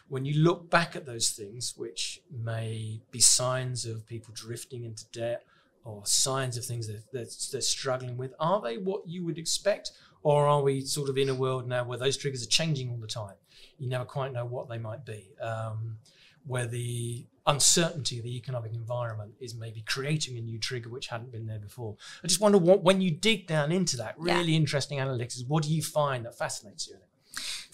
when 0.09 0.25
you 0.25 0.41
look 0.41 0.69
back 0.69 0.95
at 0.95 1.05
those 1.05 1.29
things, 1.29 1.73
which 1.75 2.21
may 2.31 3.01
be 3.11 3.19
signs 3.19 3.85
of 3.85 4.05
people 4.05 4.33
drifting 4.33 4.83
into 4.83 5.05
debt 5.11 5.43
or 5.87 6.05
signs 6.05 6.57
of 6.57 6.65
things 6.65 6.87
that 6.87 7.01
they're, 7.13 7.25
they're, 7.51 7.61
struggling 7.61 8.17
with, 8.17 8.33
are 8.39 8.61
they 8.61 8.77
what 8.77 9.07
you 9.07 9.23
would 9.25 9.37
expect? 9.37 9.91
Or 10.21 10.45
are 10.45 10.61
we 10.61 10.81
sort 10.81 11.09
of 11.09 11.17
in 11.17 11.29
a 11.29 11.35
world 11.35 11.67
now 11.67 11.85
where 11.85 11.97
those 11.97 12.17
triggers 12.17 12.43
are 12.43 12.49
changing 12.49 12.89
all 12.89 12.97
the 12.97 13.07
time? 13.07 13.35
You 13.79 13.87
never 13.87 14.03
quite 14.03 14.33
know 14.33 14.45
what 14.45 14.67
they 14.67 14.77
might 14.77 15.05
be. 15.05 15.29
Um, 15.41 15.97
where 16.45 16.67
the 16.67 17.25
uncertainty 17.45 18.17
of 18.17 18.23
the 18.23 18.35
economic 18.35 18.73
environment 18.73 19.33
is 19.39 19.55
maybe 19.55 19.81
creating 19.81 20.37
a 20.37 20.41
new 20.41 20.59
trigger 20.59 20.89
which 20.89 21.07
hadn't 21.07 21.31
been 21.31 21.45
there 21.45 21.59
before. 21.59 21.95
I 22.23 22.27
just 22.27 22.41
wonder 22.41 22.57
what, 22.57 22.83
when 22.83 22.99
you 23.01 23.11
dig 23.11 23.47
down 23.47 23.71
into 23.71 23.97
that 23.97 24.15
really 24.17 24.51
yeah. 24.51 24.57
interesting 24.57 24.99
analytics, 24.99 25.47
what 25.47 25.63
do 25.63 25.73
you 25.73 25.81
find 25.81 26.25
that 26.25 26.37
fascinates 26.37 26.87
you 26.87 26.95
in 26.95 27.01
it? 27.01 27.06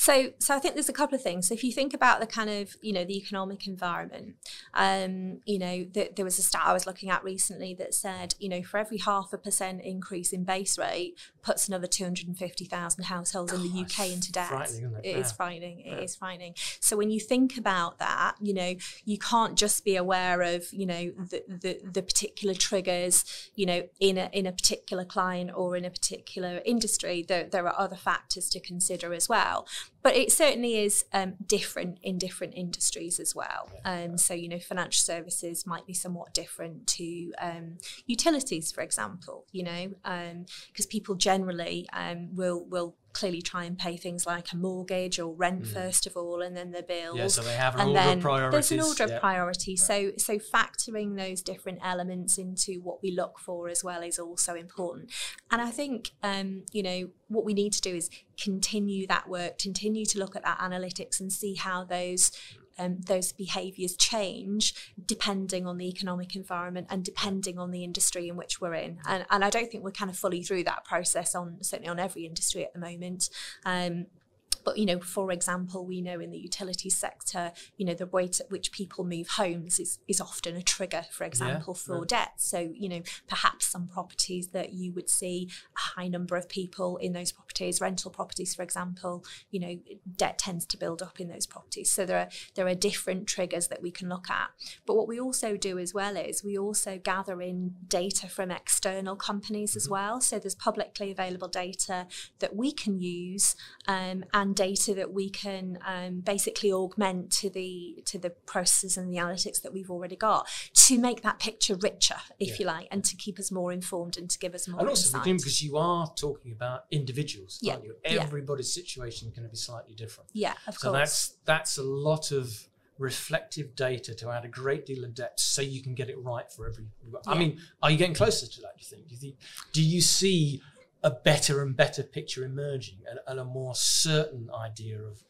So, 0.03 0.33
so 0.37 0.53
I 0.53 0.59
think 0.59 0.73
there's 0.73 0.89
a 0.89 0.93
couple 0.93 1.15
of 1.15 1.21
things. 1.21 1.47
So, 1.47 1.53
if 1.53 1.63
you 1.63 1.71
think 1.71 1.93
about 1.93 2.19
the 2.19 2.27
kind 2.27 2.49
of, 2.49 2.75
you 2.81 2.91
know, 2.91 3.05
the 3.05 3.15
economic 3.15 3.67
environment, 3.67 4.35
um, 4.73 5.39
you 5.45 5.57
know, 5.57 5.85
the, 5.85 6.11
there 6.13 6.25
was 6.25 6.37
a 6.37 6.41
stat 6.41 6.63
I 6.65 6.73
was 6.73 6.85
looking 6.85 7.09
at 7.09 7.23
recently 7.23 7.73
that 7.75 7.93
said, 7.93 8.35
you 8.37 8.49
know, 8.49 8.61
for 8.63 8.79
every 8.79 8.97
half 8.97 9.31
a 9.31 9.37
percent 9.37 9.81
increase 9.81 10.33
in 10.33 10.43
base 10.43 10.77
rate, 10.77 11.17
puts 11.41 11.69
another 11.69 11.87
250,000 11.87 13.05
households 13.05 13.53
in 13.53 13.61
the 13.61 13.81
UK 13.81 14.09
into 14.09 14.29
debt. 14.33 14.51
It's 14.51 14.51
frightening, 14.51 14.91
it, 14.91 15.05
it 15.05 15.09
yeah. 15.11 15.17
is 15.19 15.31
frightening. 15.31 15.79
It 15.79 15.85
yeah. 15.85 15.99
is 15.99 16.15
frightening. 16.17 16.55
So, 16.81 16.97
when 16.97 17.09
you 17.09 17.21
think 17.21 17.57
about 17.57 17.99
that, 17.99 18.35
you 18.41 18.53
know, 18.53 18.75
you 19.05 19.17
can't 19.17 19.57
just 19.57 19.85
be 19.85 19.95
aware 19.95 20.41
of, 20.41 20.65
you 20.73 20.85
know, 20.85 21.11
the 21.11 21.43
the, 21.47 21.79
the 21.81 22.03
particular 22.03 22.55
triggers, 22.55 23.23
you 23.55 23.65
know, 23.65 23.83
in 24.01 24.17
a 24.17 24.29
in 24.33 24.47
a 24.47 24.51
particular 24.51 25.05
client 25.05 25.51
or 25.55 25.77
in 25.77 25.85
a 25.85 25.89
particular 25.89 26.59
industry. 26.65 27.23
There 27.25 27.45
there 27.45 27.65
are 27.65 27.79
other 27.79 27.95
factors 27.95 28.49
to 28.49 28.59
consider 28.59 29.13
as 29.13 29.29
well 29.29 29.65
but 30.03 30.15
it 30.15 30.31
certainly 30.31 30.79
is 30.79 31.05
um, 31.13 31.35
different 31.45 31.97
in 32.03 32.17
different 32.17 32.53
industries 32.55 33.19
as 33.19 33.33
well. 33.33 33.69
Um, 33.85 34.17
so 34.17 34.33
you 34.33 34.49
know, 34.49 34.59
financial 34.59 35.03
services 35.03 35.65
might 35.65 35.87
be 35.87 35.93
somewhat 35.93 36.33
different 36.33 36.85
to 36.87 37.31
um, 37.39 37.77
utilities, 38.05 38.71
for 38.71 38.81
example. 38.81 39.45
You 39.51 39.63
know, 39.63 39.87
because 40.03 40.85
um, 40.85 40.89
people 40.89 41.15
generally 41.15 41.87
um, 41.93 42.35
will 42.35 42.65
will 42.65 42.95
clearly 43.13 43.41
try 43.41 43.63
and 43.63 43.77
pay 43.77 43.95
things 43.95 44.25
like 44.25 44.51
a 44.51 44.57
mortgage 44.57 45.19
or 45.19 45.33
rent 45.33 45.63
mm. 45.63 45.73
first 45.73 46.05
of 46.05 46.17
all, 46.17 46.41
and 46.41 46.57
then 46.57 46.71
the 46.71 46.83
bills. 46.83 47.17
Yeah, 47.17 47.27
so 47.27 47.41
they 47.41 47.53
have 47.53 47.75
an 47.75 47.81
and 47.81 47.89
order 47.89 48.09
of 48.09 48.19
priorities. 48.19 48.69
There's 48.69 48.71
an 48.71 48.87
order 48.87 49.05
yeah. 49.07 49.15
of 49.15 49.21
priority. 49.21 49.75
So 49.75 50.11
so 50.17 50.37
factoring 50.37 51.17
those 51.17 51.41
different 51.41 51.79
elements 51.83 52.37
into 52.37 52.81
what 52.81 53.01
we 53.01 53.11
look 53.11 53.39
for 53.39 53.69
as 53.69 53.83
well 53.83 54.01
is 54.01 54.19
also 54.19 54.55
important. 54.55 55.11
And 55.51 55.61
I 55.61 55.69
think 55.69 56.11
um, 56.23 56.63
you 56.71 56.83
know 56.83 57.09
what 57.27 57.45
we 57.45 57.53
need 57.53 57.73
to 57.73 57.81
do 57.81 57.95
is 57.95 58.09
continue 58.41 59.07
that 59.07 59.29
work, 59.29 59.57
continue 59.57 60.05
to 60.05 60.19
look 60.19 60.35
at 60.35 60.43
that 60.43 60.59
analytics 60.59 61.19
and 61.19 61.31
see 61.31 61.55
how 61.55 61.83
those 61.83 62.31
um, 62.77 63.01
those 63.01 63.31
behaviours 63.31 63.95
change 63.95 64.73
depending 65.05 65.67
on 65.67 65.77
the 65.77 65.87
economic 65.87 66.35
environment 66.35 66.87
and 66.89 67.03
depending 67.03 67.59
on 67.59 67.71
the 67.71 67.83
industry 67.83 68.27
in 68.27 68.35
which 68.35 68.59
we're 68.59 68.73
in. 68.73 68.99
And, 69.07 69.25
and 69.29 69.43
I 69.43 69.49
don't 69.49 69.71
think 69.71 69.83
we're 69.83 69.91
kind 69.91 70.09
of 70.09 70.17
fully 70.17 70.43
through 70.43 70.63
that 70.65 70.85
process 70.85 71.35
on 71.35 71.57
certainly 71.61 71.89
on 71.89 71.99
every 71.99 72.25
industry 72.25 72.63
at 72.63 72.73
the 72.73 72.79
moment. 72.79 73.29
Um, 73.65 74.07
but, 74.55 74.77
you 74.77 74.85
know, 74.85 74.99
for 74.99 75.31
example, 75.31 75.85
we 75.85 76.01
know 76.01 76.19
in 76.19 76.31
the 76.31 76.37
utilities 76.37 76.95
sector, 76.95 77.51
you 77.77 77.85
know, 77.85 77.93
the 77.93 78.05
rate 78.07 78.39
at 78.39 78.51
which 78.51 78.71
people 78.71 79.03
move 79.03 79.27
homes 79.29 79.79
is, 79.79 79.99
is 80.07 80.21
often 80.21 80.55
a 80.55 80.61
trigger, 80.61 81.03
for 81.11 81.23
example, 81.23 81.77
yeah, 81.77 81.85
for 81.85 81.97
yeah. 81.99 82.05
debt. 82.07 82.33
So, 82.37 82.71
you 82.73 82.89
know, 82.89 83.01
perhaps 83.27 83.67
some 83.67 83.87
properties 83.87 84.49
that 84.49 84.73
you 84.73 84.91
would 84.93 85.09
see 85.09 85.49
a 85.75 85.79
high 85.79 86.07
number 86.07 86.35
of 86.35 86.49
people 86.49 86.97
in 86.97 87.13
those 87.13 87.31
properties, 87.31 87.81
rental 87.81 88.11
properties, 88.11 88.55
for 88.55 88.63
example, 88.63 89.23
you 89.51 89.59
know, 89.59 89.77
debt 90.15 90.37
tends 90.37 90.65
to 90.67 90.77
build 90.77 91.01
up 91.01 91.19
in 91.19 91.29
those 91.29 91.45
properties. 91.45 91.91
So 91.91 92.05
there 92.05 92.19
are 92.19 92.29
there 92.55 92.67
are 92.67 92.75
different 92.75 93.27
triggers 93.27 93.67
that 93.67 93.81
we 93.81 93.91
can 93.91 94.09
look 94.09 94.29
at. 94.29 94.49
But 94.85 94.95
what 94.95 95.07
we 95.07 95.19
also 95.19 95.55
do 95.57 95.79
as 95.79 95.93
well 95.93 96.17
is 96.17 96.43
we 96.43 96.57
also 96.57 96.97
gather 96.97 97.41
in 97.41 97.75
data 97.87 98.27
from 98.27 98.51
external 98.51 99.15
companies 99.15 99.71
mm-hmm. 99.71 99.77
as 99.77 99.89
well. 99.89 100.21
So 100.21 100.39
there's 100.39 100.55
publicly 100.55 101.11
available 101.11 101.47
data 101.47 102.07
that 102.39 102.55
we 102.55 102.71
can 102.71 102.99
use 102.99 103.55
um, 103.87 104.25
and 104.33 104.42
data 104.51 104.93
that 104.93 105.13
we 105.13 105.29
can 105.29 105.79
um, 105.85 106.19
basically 106.19 106.73
augment 106.73 107.31
to 107.31 107.49
the 107.49 108.03
to 108.05 108.17
the 108.17 108.31
processes 108.31 108.97
and 108.97 109.13
the 109.13 109.17
analytics 109.17 109.61
that 109.61 109.71
we've 109.71 109.89
already 109.89 110.17
got 110.17 110.49
to 110.73 110.97
make 110.97 111.21
that 111.21 111.39
picture 111.39 111.75
richer, 111.75 112.17
if 112.39 112.49
yeah. 112.49 112.55
you 112.59 112.65
like, 112.65 112.87
and 112.91 113.05
to 113.05 113.15
keep 113.15 113.39
us 113.39 113.49
more 113.51 113.71
informed 113.71 114.17
and 114.17 114.29
to 114.29 114.37
give 114.37 114.53
us 114.53 114.67
more. 114.67 114.81
And 114.81 114.89
also 114.89 115.17
because 115.23 115.61
you 115.61 115.77
are 115.77 116.11
talking 116.15 116.51
about 116.51 116.85
individuals, 116.91 117.59
yeah. 117.61 117.73
aren't 117.73 117.85
you? 117.85 117.95
Everybody's 118.03 118.75
yeah. 118.75 118.83
situation 118.83 119.29
is 119.29 119.33
going 119.33 119.47
to 119.47 119.51
be 119.51 119.57
slightly 119.57 119.93
different. 119.93 120.29
Yeah, 120.33 120.53
of 120.67 120.75
so 120.75 120.91
course. 120.91 120.91
So 120.91 120.91
that's 120.91 121.35
that's 121.45 121.77
a 121.77 121.83
lot 121.83 122.31
of 122.31 122.67
reflective 122.99 123.75
data 123.75 124.13
to 124.13 124.29
add 124.29 124.45
a 124.45 124.47
great 124.47 124.85
deal 124.85 125.03
of 125.03 125.15
depth 125.15 125.39
so 125.39 125.61
you 125.61 125.81
can 125.81 125.95
get 125.95 126.09
it 126.09 126.19
right 126.19 126.51
for 126.51 126.67
every 126.67 126.85
I 127.25 127.37
mean 127.37 127.59
are 127.81 127.89
you 127.89 127.97
getting 127.97 128.13
closer 128.13 128.45
to 128.45 128.61
that 128.61 128.77
do 128.77 128.81
you 128.81 128.85
think 128.85 129.07
do 129.07 129.15
you 129.15 129.19
think 129.19 129.35
do 129.73 129.81
you 129.81 129.99
see 129.99 130.61
a 131.03 131.11
better 131.11 131.61
and 131.61 131.75
better 131.75 132.03
picture 132.03 132.45
emerging 132.45 132.99
and, 133.09 133.19
and 133.27 133.39
a 133.39 133.45
more 133.45 133.75
certain 133.75 134.49
idea 134.51 135.01
of 135.01 135.23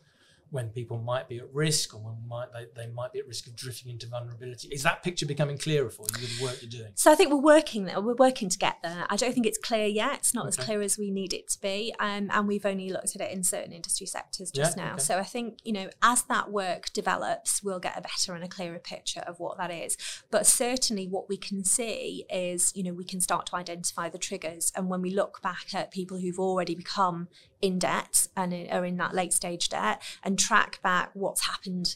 when 0.54 0.70
people 0.70 1.00
might 1.00 1.28
be 1.28 1.40
at 1.40 1.52
risk 1.52 1.96
or 1.96 1.98
when 1.98 2.16
might 2.28 2.46
they, 2.54 2.68
they 2.76 2.88
might 2.92 3.12
be 3.12 3.18
at 3.18 3.28
risk 3.28 3.48
of 3.48 3.56
drifting 3.56 3.92
into 3.92 4.06
vulnerability. 4.06 4.68
Is 4.68 4.84
that 4.84 5.02
picture 5.02 5.26
becoming 5.26 5.58
clearer 5.58 5.90
for 5.90 6.06
you 6.16 6.22
with 6.22 6.38
the 6.38 6.44
work 6.44 6.62
you're 6.62 6.70
doing? 6.70 6.92
So 6.94 7.12
I 7.12 7.16
think 7.16 7.32
we're 7.32 7.42
working 7.42 7.86
there. 7.86 8.00
We're 8.00 8.14
working 8.14 8.50
to 8.50 8.58
get 8.60 8.78
there. 8.84 9.08
I 9.10 9.16
don't 9.16 9.34
think 9.34 9.48
it's 9.48 9.58
clear 9.58 9.88
yet. 9.88 10.18
It's 10.20 10.36
not 10.36 10.46
okay. 10.46 10.50
as 10.50 10.58
clear 10.58 10.82
as 10.84 10.96
we 10.96 11.10
need 11.10 11.34
it 11.34 11.50
to 11.50 11.60
be. 11.60 11.96
Um, 12.00 12.30
and 12.32 12.48
we've 12.48 12.68
only 12.68 12.92
looked 12.92 13.16
at 13.16 13.22
it 13.22 13.32
in 13.32 13.44
certain 13.44 13.72
industry 13.72 14.06
sectors 14.06 14.52
just 14.52 14.78
yeah, 14.78 14.84
now. 14.84 14.92
Okay. 14.94 15.02
So 15.02 15.18
I 15.18 15.24
think, 15.24 15.58
you 15.64 15.74
know, 15.74 15.90
as 16.04 16.22
that 16.26 16.52
work 16.52 16.94
develops, 16.94 17.64
we'll 17.64 17.80
get 17.80 17.98
a 17.98 18.02
better 18.02 18.36
and 18.36 18.44
a 18.44 18.48
clearer 18.48 18.78
picture 18.78 19.22
of 19.22 19.40
what 19.40 19.58
that 19.58 19.72
is. 19.72 19.98
But 20.30 20.46
certainly 20.46 21.08
what 21.08 21.30
we 21.30 21.38
can 21.38 21.64
see 21.64 22.26
is, 22.30 22.72
you 22.76 22.84
know, 22.84 22.94
we 22.94 23.06
can 23.06 23.22
start 23.22 23.48
to 23.48 23.56
identify 23.56 24.08
the 24.08 24.20
triggers. 24.20 24.72
And 24.76 24.88
when 24.88 25.02
we 25.02 25.10
look 25.10 25.42
back 25.42 25.74
at 25.74 25.90
people 25.90 26.20
who've 26.20 26.40
already 26.40 26.76
become 26.76 27.28
in 27.64 27.80
debt 27.80 28.28
and 28.36 28.54
are 28.70 28.84
in 28.84 28.98
that 28.98 29.16
late 29.16 29.32
stage 29.32 29.70
debt 29.70 30.02
and 30.22 30.38
track 30.38 30.82
back 30.84 31.10
what's 31.14 31.46
happened, 31.48 31.96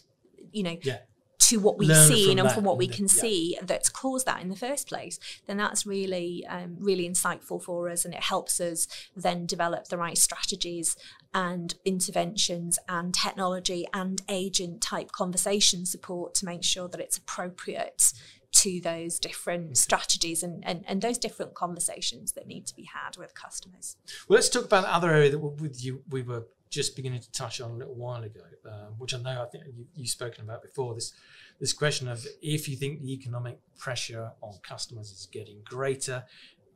you 0.53 0.63
know, 0.63 0.77
yeah. 0.81 0.99
to 1.39 1.59
what 1.59 1.77
we've 1.77 1.89
Learn 1.89 2.07
seen 2.07 2.39
and 2.39 2.49
from 2.49 2.63
what 2.63 2.77
we 2.77 2.87
can 2.87 3.03
yeah. 3.03 3.21
see 3.21 3.57
that's 3.61 3.89
caused 3.89 4.25
that 4.25 4.41
in 4.41 4.47
the 4.47 4.55
first 4.55 4.87
place, 4.87 5.19
then 5.45 5.57
that's 5.57 5.85
really, 5.85 6.45
um, 6.47 6.77
really 6.79 7.07
insightful 7.07 7.61
for 7.61 7.89
us 7.89 8.05
and 8.05 8.13
it 8.13 8.23
helps 8.23 8.61
us 8.61 8.87
then 9.13 9.45
develop 9.45 9.89
the 9.89 9.97
right 9.97 10.17
strategies 10.17 10.95
and 11.33 11.75
interventions 11.83 12.79
and 12.87 13.13
technology 13.13 13.85
and 13.93 14.21
agent 14.29 14.81
type 14.81 15.11
conversation 15.11 15.85
support 15.85 16.33
to 16.35 16.45
make 16.45 16.63
sure 16.63 16.87
that 16.87 17.01
it's 17.01 17.17
appropriate 17.17 18.13
to 18.57 18.81
those 18.81 19.19
different 19.19 19.77
strategies 19.77 20.43
and, 20.43 20.63
and, 20.65 20.83
and 20.87 21.01
those 21.01 21.17
different 21.17 21.53
conversations 21.53 22.31
that 22.33 22.47
need 22.47 22.65
to 22.67 22.75
be 22.75 22.83
had 22.83 23.17
with 23.17 23.33
customers. 23.35 23.97
Well, 24.27 24.35
let's 24.35 24.49
talk 24.49 24.65
about 24.65 24.83
the 24.83 24.93
other 24.93 25.11
area 25.11 25.29
that 25.29 25.39
with 25.39 25.83
you 25.83 26.03
we 26.09 26.21
were 26.21 26.45
just 26.69 26.95
beginning 26.95 27.21
to 27.21 27.31
touch 27.31 27.61
on 27.61 27.71
a 27.71 27.75
little 27.75 27.95
while 27.95 28.23
ago, 28.23 28.41
um, 28.65 28.95
which 28.97 29.13
I 29.13 29.19
know 29.19 29.41
I 29.41 29.45
think 29.45 29.65
you, 29.67 29.85
you've 29.95 30.09
spoken 30.09 30.43
about 30.43 30.61
before. 30.61 30.93
This 30.95 31.13
this 31.59 31.73
question 31.73 32.07
of 32.07 32.27
if 32.41 32.67
you 32.69 32.75
think 32.75 33.01
the 33.01 33.13
economic 33.13 33.59
pressure 33.79 34.31
on 34.41 34.53
customers 34.61 35.11
is 35.11 35.27
getting 35.31 35.61
greater, 35.65 36.23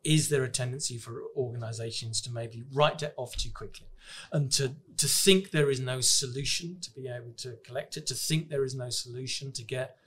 is 0.04 0.30
there 0.30 0.44
a 0.44 0.50
tendency 0.50 0.98
for 0.98 1.24
organizations 1.36 2.22
to 2.22 2.32
maybe 2.32 2.64
write 2.74 2.98
debt 3.00 3.14
off 3.18 3.36
too 3.36 3.52
quickly 3.54 3.88
and 4.32 4.52
to, 4.52 4.76
to 4.98 5.08
think 5.08 5.52
there 5.52 5.70
is 5.70 5.80
no 5.80 6.02
solution 6.02 6.78
to 6.82 6.92
be 6.92 7.08
able 7.08 7.34
to 7.38 7.58
collect 7.64 7.98
it, 7.98 8.08
to 8.08 8.16
think 8.16 8.50
there 8.50 8.64
is 8.64 8.74
no 8.74 8.90
solution 8.90 9.52
to 9.52 9.64
get 9.64 9.98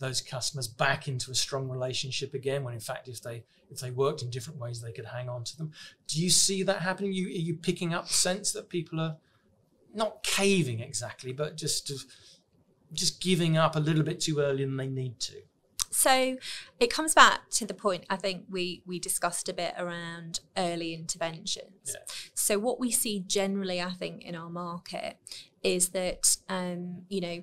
those 0.00 0.20
customers 0.20 0.68
back 0.68 1.08
into 1.08 1.30
a 1.30 1.34
strong 1.34 1.68
relationship 1.68 2.34
again 2.34 2.64
when 2.64 2.74
in 2.74 2.80
fact 2.80 3.08
if 3.08 3.20
they 3.22 3.44
if 3.70 3.80
they 3.80 3.90
worked 3.90 4.22
in 4.22 4.30
different 4.30 4.58
ways 4.58 4.80
they 4.80 4.92
could 4.92 5.06
hang 5.06 5.28
on 5.28 5.42
to 5.44 5.56
them 5.56 5.72
do 6.06 6.22
you 6.22 6.30
see 6.30 6.62
that 6.62 6.82
happening 6.82 7.12
you 7.12 7.26
are 7.26 7.30
you 7.30 7.54
picking 7.54 7.92
up 7.92 8.08
sense 8.08 8.52
that 8.52 8.68
people 8.68 9.00
are 9.00 9.16
not 9.94 10.22
caving 10.22 10.80
exactly, 10.80 11.32
but 11.32 11.56
just 11.56 11.92
just 12.92 13.20
giving 13.20 13.58
up 13.58 13.76
a 13.76 13.80
little 13.80 14.02
bit 14.02 14.20
too 14.20 14.38
early 14.38 14.64
than 14.64 14.76
they 14.76 14.88
need 14.88 15.20
to. 15.20 15.34
So 15.90 16.36
it 16.78 16.90
comes 16.92 17.14
back 17.14 17.50
to 17.50 17.66
the 17.66 17.74
point 17.74 18.04
I 18.08 18.16
think 18.16 18.44
we 18.48 18.82
we 18.86 18.98
discussed 18.98 19.48
a 19.48 19.52
bit 19.52 19.74
around 19.78 20.40
early 20.56 20.94
interventions. 20.94 21.70
Yeah. 21.86 21.94
So 22.34 22.58
what 22.58 22.78
we 22.78 22.90
see 22.90 23.20
generally, 23.20 23.80
I 23.80 23.90
think, 23.90 24.24
in 24.24 24.34
our 24.34 24.50
market 24.50 25.18
is 25.62 25.90
that 25.90 26.36
um, 26.48 27.02
you 27.08 27.20
know 27.20 27.42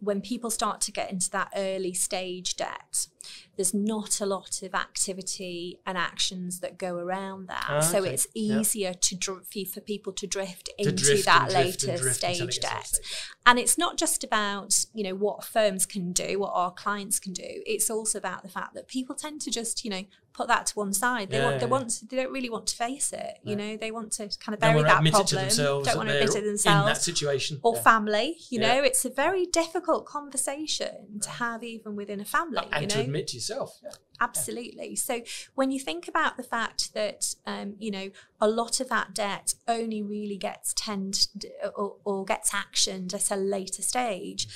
when 0.00 0.20
people 0.20 0.50
start 0.50 0.80
to 0.82 0.92
get 0.92 1.10
into 1.10 1.30
that 1.30 1.52
early 1.56 1.92
stage 1.92 2.56
debt, 2.56 3.08
there's 3.56 3.74
not 3.74 4.20
a 4.20 4.26
lot 4.26 4.62
of 4.62 4.74
activity 4.74 5.80
and 5.86 5.98
actions 5.98 6.60
that 6.60 6.78
go 6.78 6.96
around 6.96 7.48
that. 7.48 7.66
Ah, 7.68 7.80
so 7.80 8.04
it's 8.04 8.26
easier 8.34 8.94
to 8.94 9.16
dr- 9.16 9.46
for 9.72 9.80
people 9.80 10.12
to 10.12 10.26
drift 10.26 10.66
to 10.78 10.88
into 10.88 11.04
drift 11.04 11.24
that 11.26 11.52
later 11.52 11.96
stage 12.12 12.60
debt. 12.60 12.98
And 13.46 13.58
it's 13.58 13.78
not 13.78 13.96
just 13.96 14.22
about, 14.24 14.84
you 14.92 15.02
know, 15.02 15.14
what 15.14 15.44
firms 15.44 15.86
can 15.86 16.12
do, 16.12 16.38
what 16.38 16.52
our 16.52 16.70
clients 16.70 17.18
can 17.18 17.32
do. 17.32 17.62
It's 17.66 17.88
also 17.90 18.18
about 18.18 18.42
the 18.42 18.48
fact 18.48 18.74
that 18.74 18.88
people 18.88 19.14
tend 19.14 19.40
to 19.42 19.50
just, 19.50 19.84
you 19.84 19.90
know, 19.90 20.02
put 20.38 20.48
that 20.48 20.66
to 20.66 20.74
one 20.74 20.92
side. 20.92 21.30
They 21.30 21.38
yeah, 21.38 21.44
want 21.44 21.60
they 21.60 21.66
yeah. 21.66 21.70
want 21.70 21.90
to, 21.90 22.06
they 22.06 22.16
don't 22.16 22.30
really 22.30 22.50
want 22.50 22.68
to 22.68 22.76
face 22.76 23.12
it. 23.12 23.38
You 23.42 23.56
know, 23.56 23.76
they 23.76 23.90
want 23.90 24.12
to 24.12 24.28
kind 24.38 24.54
of 24.54 24.60
bury 24.60 24.82
that 24.82 25.02
problem. 25.02 25.48
don't 25.56 25.84
want 25.96 26.08
to 26.08 26.14
admit 26.14 26.36
it 26.36 26.44
themselves. 26.44 26.66
In 26.66 26.86
that 26.86 27.02
situation. 27.02 27.58
Or 27.62 27.74
family. 27.76 28.36
You 28.50 28.60
know, 28.60 28.82
it's 28.82 29.04
a 29.04 29.10
very 29.10 29.46
difficult 29.46 30.06
conversation 30.06 31.20
to 31.22 31.30
have 31.30 31.64
even 31.64 31.96
within 31.96 32.20
a 32.20 32.24
family. 32.24 32.68
And 32.70 32.94
you 32.94 33.06
know? 33.06 33.17
To 33.18 33.22
admit 33.22 33.28
to 33.28 33.36
yourself. 33.36 33.80
Absolutely. 34.20 34.96
So 34.96 35.22
when 35.54 35.70
you 35.70 35.78
think 35.78 36.08
about 36.08 36.36
the 36.36 36.42
fact 36.42 36.94
that 36.94 37.34
um, 37.46 37.74
you 37.78 37.90
know 37.90 38.10
a 38.40 38.48
lot 38.48 38.80
of 38.80 38.88
that 38.88 39.14
debt 39.14 39.54
only 39.66 40.02
really 40.02 40.36
gets 40.36 40.74
tend 40.74 41.28
or, 41.76 41.96
or 42.04 42.24
gets 42.24 42.50
actioned 42.50 43.14
at 43.14 43.30
a 43.30 43.36
later 43.36 43.82
stage, 43.82 44.48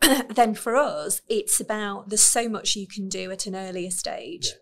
then 0.28 0.54
for 0.54 0.76
us 0.76 1.22
it's 1.28 1.60
about 1.60 2.10
there's 2.10 2.22
so 2.22 2.48
much 2.48 2.76
you 2.76 2.86
can 2.86 3.08
do 3.08 3.30
at 3.30 3.46
an 3.46 3.54
earlier 3.54 3.90
stage. 3.90 4.48
Yeah 4.48 4.60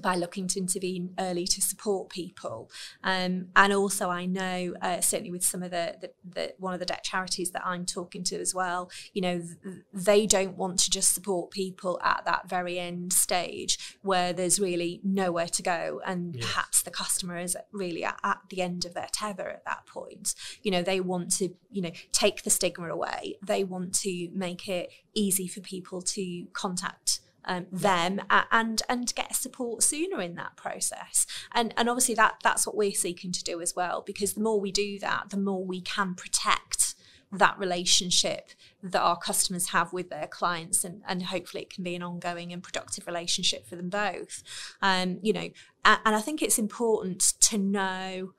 by 0.00 0.14
looking 0.14 0.46
to 0.48 0.60
intervene 0.60 1.14
early 1.18 1.46
to 1.46 1.60
support 1.60 2.08
people. 2.08 2.70
Um, 3.02 3.48
and 3.56 3.72
also, 3.72 4.10
I 4.10 4.26
know 4.26 4.74
uh, 4.80 5.00
certainly 5.00 5.30
with 5.30 5.44
some 5.44 5.62
of 5.62 5.70
the, 5.70 5.96
the, 6.00 6.10
the, 6.24 6.54
one 6.58 6.74
of 6.74 6.80
the 6.80 6.86
debt 6.86 7.04
charities 7.04 7.50
that 7.50 7.66
I'm 7.66 7.84
talking 7.84 8.24
to 8.24 8.36
as 8.40 8.54
well, 8.54 8.90
you 9.12 9.22
know, 9.22 9.38
th- 9.38 9.76
they 9.92 10.26
don't 10.26 10.56
want 10.56 10.78
to 10.80 10.90
just 10.90 11.14
support 11.14 11.50
people 11.50 12.00
at 12.02 12.24
that 12.24 12.48
very 12.48 12.78
end 12.78 13.12
stage 13.12 13.96
where 14.02 14.32
there's 14.32 14.60
really 14.60 15.00
nowhere 15.02 15.48
to 15.48 15.62
go, 15.62 16.00
and 16.06 16.34
yes. 16.34 16.44
perhaps 16.44 16.82
the 16.82 16.90
customer 16.90 17.38
is 17.38 17.56
really 17.72 18.04
at, 18.04 18.18
at 18.22 18.38
the 18.50 18.62
end 18.62 18.84
of 18.84 18.94
their 18.94 19.08
tether 19.12 19.48
at 19.48 19.64
that 19.64 19.86
point. 19.86 20.34
You 20.62 20.70
know, 20.70 20.82
they 20.82 21.00
want 21.00 21.34
to, 21.36 21.50
you 21.70 21.82
know, 21.82 21.92
take 22.12 22.42
the 22.42 22.50
stigma 22.50 22.88
away. 22.88 23.36
They 23.42 23.64
want 23.64 23.94
to 24.00 24.30
make 24.32 24.68
it 24.68 24.90
easy 25.14 25.48
for 25.48 25.60
people 25.60 26.02
to 26.02 26.46
contact 26.52 27.20
um, 27.44 27.66
them 27.72 28.20
and 28.50 28.82
and 28.88 29.14
get 29.14 29.34
support 29.34 29.82
sooner 29.82 30.20
in 30.20 30.34
that 30.34 30.56
process. 30.56 31.26
And 31.52 31.72
and 31.76 31.88
obviously 31.88 32.14
that 32.16 32.36
that's 32.42 32.66
what 32.66 32.76
we're 32.76 32.92
seeking 32.92 33.32
to 33.32 33.44
do 33.44 33.60
as 33.60 33.74
well. 33.74 34.02
Because 34.06 34.34
the 34.34 34.40
more 34.40 34.60
we 34.60 34.72
do 34.72 34.98
that, 35.00 35.30
the 35.30 35.38
more 35.38 35.64
we 35.64 35.80
can 35.80 36.14
protect 36.14 36.94
that 37.30 37.58
relationship 37.58 38.52
that 38.82 39.00
our 39.00 39.16
customers 39.16 39.68
have 39.68 39.92
with 39.92 40.08
their 40.08 40.26
clients 40.26 40.82
and, 40.82 41.02
and 41.06 41.24
hopefully 41.24 41.62
it 41.62 41.68
can 41.68 41.84
be 41.84 41.94
an 41.94 42.02
ongoing 42.02 42.54
and 42.54 42.62
productive 42.62 43.06
relationship 43.06 43.68
for 43.68 43.76
them 43.76 43.90
both 43.90 44.42
um, 44.80 45.18
you 45.20 45.34
know 45.34 45.50
and, 45.84 46.00
and 46.06 46.16
i 46.16 46.22
think 46.22 46.40
it's 46.40 46.58
important 46.58 47.20
to 47.38 47.58
know 47.58 48.32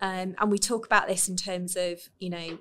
um, 0.00 0.34
and 0.40 0.50
we 0.50 0.56
talk 0.56 0.86
about 0.86 1.08
this 1.08 1.28
in 1.28 1.36
terms 1.36 1.76
of 1.76 2.00
you 2.18 2.30
know 2.30 2.58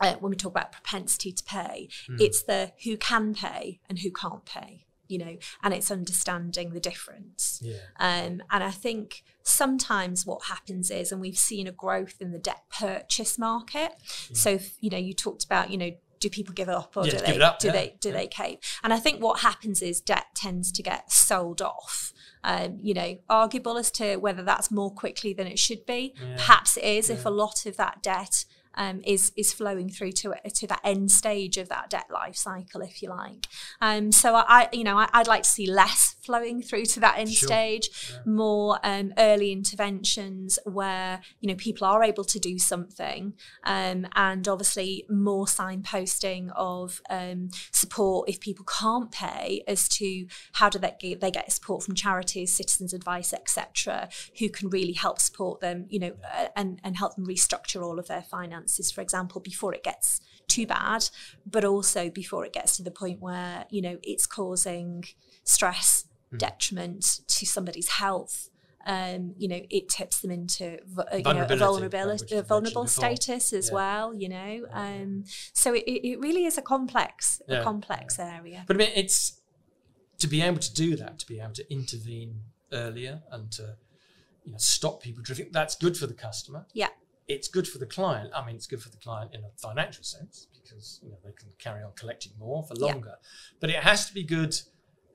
uh, 0.00 0.14
when 0.20 0.30
we 0.30 0.36
talk 0.36 0.50
about 0.50 0.72
propensity 0.72 1.32
to 1.32 1.44
pay, 1.44 1.88
mm. 2.10 2.20
it's 2.20 2.42
the 2.42 2.72
who 2.84 2.96
can 2.96 3.34
pay 3.34 3.80
and 3.88 4.00
who 4.00 4.10
can't 4.10 4.44
pay 4.44 4.86
you 5.08 5.18
know, 5.18 5.36
and 5.62 5.74
it's 5.74 5.90
understanding 5.90 6.70
the 6.70 6.80
difference. 6.80 7.60
Yeah. 7.62 7.76
Um, 7.98 8.42
and 8.50 8.64
I 8.64 8.70
think 8.70 9.22
sometimes 9.42 10.26
what 10.26 10.44
happens 10.44 10.90
is, 10.90 11.12
and 11.12 11.20
we've 11.20 11.38
seen 11.38 11.66
a 11.66 11.72
growth 11.72 12.16
in 12.20 12.32
the 12.32 12.38
debt 12.38 12.62
purchase 12.76 13.38
market. 13.38 13.92
Yeah. 14.30 14.36
So, 14.36 14.58
you 14.80 14.90
know, 14.90 14.98
you 14.98 15.14
talked 15.14 15.44
about, 15.44 15.70
you 15.70 15.78
know, 15.78 15.90
do 16.20 16.30
people 16.30 16.54
give 16.54 16.70
up 16.70 16.96
or 16.96 17.04
yeah, 17.04 17.18
do 17.18 17.18
they 17.18 17.40
up, 17.40 17.58
do 17.58 17.66
yeah. 17.66 17.72
they 17.72 17.96
do 18.00 18.10
they 18.10 18.26
cape? 18.26 18.62
And 18.82 18.94
I 18.94 18.98
think 18.98 19.22
what 19.22 19.40
happens 19.40 19.82
is 19.82 20.00
debt 20.00 20.26
tends 20.34 20.72
to 20.72 20.82
get 20.82 21.12
sold 21.12 21.60
off. 21.60 22.12
Um, 22.42 22.78
you 22.82 22.94
know, 22.94 23.18
arguable 23.28 23.76
as 23.78 23.90
to 23.92 24.16
whether 24.16 24.42
that's 24.42 24.70
more 24.70 24.90
quickly 24.90 25.32
than 25.34 25.46
it 25.46 25.58
should 25.58 25.84
be. 25.86 26.14
Perhaps 26.36 26.76
it 26.76 26.84
is 26.84 27.10
if 27.10 27.24
a 27.24 27.30
lot 27.30 27.66
of 27.66 27.76
that 27.76 28.02
debt 28.02 28.44
um, 28.76 29.00
is 29.04 29.32
is 29.36 29.52
flowing 29.52 29.88
through 29.88 30.12
to 30.12 30.34
to 30.54 30.66
that 30.66 30.80
end 30.84 31.10
stage 31.10 31.56
of 31.56 31.68
that 31.68 31.90
debt 31.90 32.06
life 32.10 32.36
cycle, 32.36 32.80
if 32.80 33.02
you 33.02 33.10
like. 33.10 33.46
Um, 33.80 34.12
so 34.12 34.34
I, 34.34 34.68
you 34.72 34.84
know, 34.84 34.98
I, 34.98 35.08
would 35.18 35.26
like 35.26 35.42
to 35.42 35.48
see 35.48 35.70
less 35.70 36.16
flowing 36.20 36.62
through 36.62 36.86
to 36.86 37.00
that 37.00 37.18
end 37.18 37.32
sure. 37.32 37.46
stage, 37.46 37.90
yeah. 38.10 38.18
more 38.24 38.78
um, 38.82 39.12
early 39.18 39.52
interventions 39.52 40.58
where 40.64 41.20
you 41.40 41.48
know 41.48 41.54
people 41.54 41.86
are 41.86 42.02
able 42.02 42.24
to 42.24 42.38
do 42.38 42.58
something, 42.58 43.34
um, 43.64 44.06
and 44.14 44.48
obviously 44.48 45.04
more 45.08 45.46
signposting 45.46 46.50
of 46.56 47.00
um, 47.10 47.50
support 47.70 48.28
if 48.28 48.40
people 48.40 48.64
can't 48.64 49.10
pay 49.10 49.62
as 49.66 49.88
to 49.88 50.26
how 50.54 50.68
do 50.68 50.78
they 50.78 50.94
get, 50.98 51.20
they 51.20 51.30
get 51.30 51.50
support 51.52 51.82
from 51.82 51.94
charities, 51.94 52.54
citizens 52.54 52.92
advice, 52.92 53.32
etc., 53.32 54.08
who 54.38 54.48
can 54.48 54.68
really 54.68 54.92
help 54.92 55.20
support 55.20 55.60
them, 55.60 55.86
you 55.88 55.98
know, 55.98 56.12
uh, 56.36 56.46
and 56.56 56.80
and 56.82 56.96
help 56.96 57.14
them 57.14 57.26
restructure 57.26 57.82
all 57.82 57.98
of 57.98 58.08
their 58.08 58.22
finances 58.22 58.63
finances, 58.64 58.90
for 58.90 59.00
example, 59.00 59.40
before 59.40 59.74
it 59.74 59.82
gets 59.82 60.20
too 60.48 60.66
bad, 60.66 61.08
but 61.46 61.64
also 61.64 62.10
before 62.10 62.44
it 62.44 62.52
gets 62.52 62.76
to 62.76 62.82
the 62.82 62.90
point 62.90 63.20
where, 63.20 63.64
you 63.70 63.82
know, 63.82 63.98
it's 64.02 64.26
causing 64.26 65.04
stress, 65.44 66.06
mm. 66.32 66.38
detriment 66.38 67.20
to 67.28 67.46
somebody's 67.46 67.88
health. 67.88 68.50
Um, 68.86 69.34
you 69.38 69.48
know, 69.48 69.60
it 69.70 69.88
tips 69.88 70.20
them 70.20 70.30
into 70.30 70.76
uh, 70.98 71.16
you 71.16 71.22
know, 71.22 71.46
a 71.48 71.56
vulnerability, 71.56 72.36
a 72.36 72.42
vulnerable 72.42 72.86
status 72.86 73.54
as 73.54 73.68
yeah. 73.68 73.74
well. 73.74 74.14
You 74.14 74.28
know, 74.28 74.66
um, 74.72 75.24
so 75.54 75.72
it, 75.72 75.84
it 75.86 76.20
really 76.20 76.44
is 76.44 76.58
a 76.58 76.62
complex, 76.62 77.40
yeah. 77.48 77.60
a 77.60 77.64
complex 77.64 78.18
area. 78.18 78.64
But 78.66 78.76
I 78.76 78.78
mean, 78.80 78.90
it's 78.94 79.40
to 80.18 80.26
be 80.26 80.42
able 80.42 80.58
to 80.58 80.74
do 80.74 80.96
that, 80.96 81.18
to 81.20 81.26
be 81.26 81.40
able 81.40 81.54
to 81.54 81.72
intervene 81.72 82.42
earlier 82.72 83.22
and 83.32 83.50
to 83.52 83.76
you 84.44 84.52
know 84.52 84.58
stop 84.58 85.02
people 85.02 85.22
drifting. 85.22 85.48
That's 85.50 85.76
good 85.76 85.96
for 85.96 86.06
the 86.06 86.12
customer. 86.12 86.66
Yeah 86.74 86.90
it's 87.28 87.48
good 87.48 87.66
for 87.66 87.78
the 87.78 87.86
client. 87.86 88.30
I 88.34 88.44
mean, 88.44 88.56
it's 88.56 88.66
good 88.66 88.82
for 88.82 88.90
the 88.90 88.96
client 88.98 89.34
in 89.34 89.40
a 89.40 89.50
financial 89.56 90.04
sense 90.04 90.48
because 90.52 91.00
you 91.02 91.10
know 91.10 91.16
they 91.24 91.32
can 91.32 91.48
carry 91.58 91.82
on 91.82 91.92
collecting 91.96 92.32
more 92.38 92.64
for 92.64 92.74
longer. 92.74 93.14
Yeah. 93.20 93.28
But 93.60 93.70
it 93.70 93.76
has 93.76 94.06
to 94.06 94.14
be 94.14 94.22
good. 94.22 94.54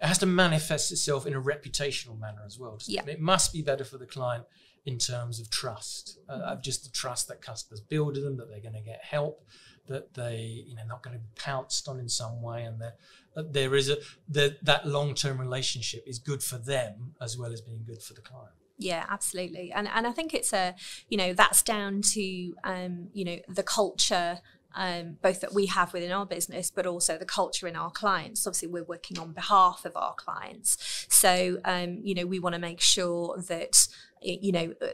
It 0.02 0.06
has 0.06 0.18
to 0.20 0.26
manifest 0.26 0.92
itself 0.92 1.26
in 1.26 1.34
a 1.34 1.42
reputational 1.42 2.20
manner 2.20 2.42
as 2.46 2.58
well. 2.58 2.80
Yeah. 2.86 3.06
It 3.06 3.20
must 3.20 3.52
be 3.54 3.62
better 3.62 3.84
for 3.84 3.98
the 3.98 4.06
client 4.06 4.46
in 4.86 4.98
terms 4.98 5.40
of 5.40 5.50
trust, 5.50 6.18
uh, 6.30 6.34
of 6.34 6.64
just 6.64 6.84
the 6.84 6.90
trust 6.90 7.28
that 7.28 7.42
customers 7.42 7.82
build 7.82 8.16
in 8.16 8.24
them, 8.24 8.38
that 8.38 8.50
they're 8.50 8.62
going 8.62 8.74
to 8.74 8.82
get 8.82 9.04
help, 9.04 9.44
that 9.88 10.14
they 10.14 10.64
you 10.66 10.76
know 10.76 10.84
not 10.88 11.04
going 11.04 11.16
to 11.16 11.20
be 11.20 11.30
pounced 11.36 11.88
on 11.88 12.00
in 12.00 12.10
some 12.10 12.42
way, 12.42 12.64
and 12.64 12.80
that, 12.82 12.98
that 13.36 13.54
there 13.54 13.76
is 13.76 13.90
a 13.90 13.98
that 14.30 14.64
that 14.64 14.88
long 14.88 15.14
term 15.14 15.40
relationship 15.40 16.04
is 16.08 16.18
good 16.18 16.42
for 16.42 16.58
them 16.58 17.14
as 17.22 17.38
well 17.38 17.52
as 17.52 17.62
being 17.62 17.84
good 17.86 18.02
for 18.02 18.14
the 18.14 18.22
client. 18.22 18.54
Yeah, 18.80 19.06
absolutely. 19.10 19.72
And 19.74 19.88
and 19.94 20.08
I 20.08 20.12
think 20.12 20.34
it's 20.34 20.54
a, 20.54 20.74
you 21.10 21.18
know, 21.18 21.34
that's 21.34 21.62
down 21.62 22.02
to 22.14 22.56
um, 22.64 23.10
you 23.14 23.26
know, 23.26 23.38
the 23.48 23.64
culture 23.64 24.40
um, 24.76 25.18
both 25.22 25.42
that 25.42 25.54
we 25.54 25.66
have 25.66 25.94
within 25.94 26.12
our 26.12 26.26
business, 26.26 26.72
but 26.72 26.86
also 26.86 27.18
the 27.18 27.26
culture 27.26 27.68
in 27.68 27.76
our 27.76 27.90
clients. 27.90 28.46
Obviously, 28.46 28.68
we're 28.68 28.84
working 28.84 29.18
on 29.20 29.34
behalf 29.34 29.84
of 29.84 29.96
our 29.96 30.14
clients. 30.14 31.08
So, 31.10 31.58
um, 31.66 32.00
you 32.04 32.14
know, 32.14 32.26
we 32.26 32.40
want 32.40 32.54
to 32.54 32.62
make 32.62 32.80
sure 32.80 33.42
that 33.48 33.88
you 34.22 34.52
know 34.52 34.74
uh, 34.82 34.88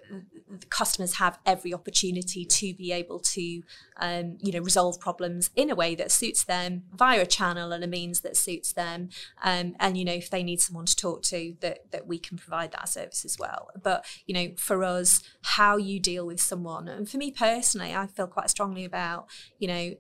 customers 0.70 1.16
have 1.16 1.40
every 1.46 1.74
opportunity 1.74 2.46
to 2.46 2.74
be 2.74 2.92
able 2.92 3.20
to 3.20 3.62
um, 3.98 4.38
you 4.42 4.52
know 4.52 4.60
resolve 4.60 5.00
problems 5.00 5.50
in 5.56 5.70
a 5.70 5.76
way 5.76 5.96
that 5.96 6.12
suits 6.12 6.44
them 6.44 6.84
via 6.94 7.22
a 7.22 7.26
channel 7.26 7.72
and 7.72 7.84
a 7.84 7.88
means 7.88 8.22
that 8.22 8.38
suits 8.38 8.74
them 8.74 9.10
um, 9.44 9.76
and 9.80 9.98
you 9.98 10.06
know 10.06 10.14
if 10.14 10.30
they 10.30 10.44
need 10.44 10.62
someone 10.62 10.86
to 10.86 10.96
talk 10.96 11.22
to 11.22 11.56
that 11.62 11.92
that 11.92 12.08
we 12.08 12.18
can 12.18 12.38
provide 12.38 12.72
that 12.72 12.90
service 12.90 13.26
as 13.26 13.38
well. 13.40 13.70
But 13.82 14.06
you 14.26 14.34
know 14.34 14.54
for 14.58 14.84
us 14.84 15.22
how 15.42 15.78
you 15.78 16.00
deal 16.00 16.26
with 16.26 16.40
someone 16.40 16.88
and 16.88 17.10
for 17.10 17.18
me 17.18 17.32
personally 17.32 17.94
I 17.94 18.08
feel 18.08 18.28
quite 18.28 18.50
strongly 18.50 18.86
about 18.86 19.28
you 19.60 19.68
know 19.68 19.96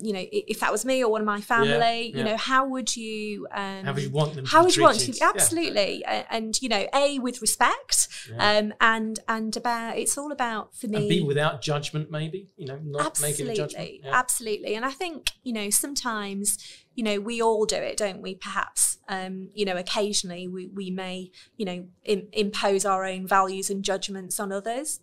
you 0.00 0.12
know, 0.12 0.24
if 0.30 0.60
that 0.60 0.70
was 0.70 0.84
me 0.84 1.02
or 1.02 1.10
one 1.10 1.20
of 1.20 1.26
my 1.26 1.40
family, 1.40 2.12
yeah, 2.12 2.18
you 2.18 2.24
know, 2.24 2.36
how 2.36 2.66
would 2.66 2.96
you? 2.96 3.48
Um, 3.50 3.84
how 3.84 3.92
would 3.92 4.02
you 4.02 4.10
want 4.10 4.34
them? 4.34 4.46
How 4.46 4.62
would 4.62 4.76
you 4.76 4.82
want 4.82 5.00
to? 5.00 5.20
Absolutely, 5.20 6.00
yeah. 6.00 6.24
and 6.30 6.60
you 6.62 6.68
know, 6.68 6.86
a 6.94 7.18
with 7.18 7.42
respect, 7.42 8.08
um, 8.38 8.72
and 8.80 9.18
and 9.26 9.56
about 9.56 9.98
it's 9.98 10.16
all 10.16 10.30
about 10.30 10.74
for 10.76 10.86
me. 10.86 10.98
And 10.98 11.08
be 11.08 11.20
without 11.20 11.62
judgment, 11.62 12.12
maybe 12.12 12.48
you 12.56 12.66
know, 12.66 12.78
not 12.84 13.06
absolutely, 13.06 13.44
making 13.46 13.64
a 13.64 13.68
judgment. 13.68 14.00
Absolutely, 14.06 14.74
and 14.76 14.84
I 14.84 14.92
think 14.92 15.32
you 15.42 15.52
know 15.52 15.68
sometimes 15.68 16.58
you 16.94 17.02
know 17.02 17.18
we 17.18 17.42
all 17.42 17.64
do 17.64 17.76
it, 17.76 17.96
don't 17.96 18.22
we? 18.22 18.36
Perhaps 18.36 18.98
um, 19.08 19.48
you 19.52 19.64
know 19.64 19.76
occasionally 19.76 20.46
we 20.46 20.66
we 20.68 20.90
may 20.92 21.32
you 21.56 21.66
know 21.66 21.86
Im- 22.04 22.28
impose 22.32 22.84
our 22.84 23.04
own 23.04 23.26
values 23.26 23.68
and 23.68 23.84
judgments 23.84 24.38
on 24.38 24.52
others 24.52 25.00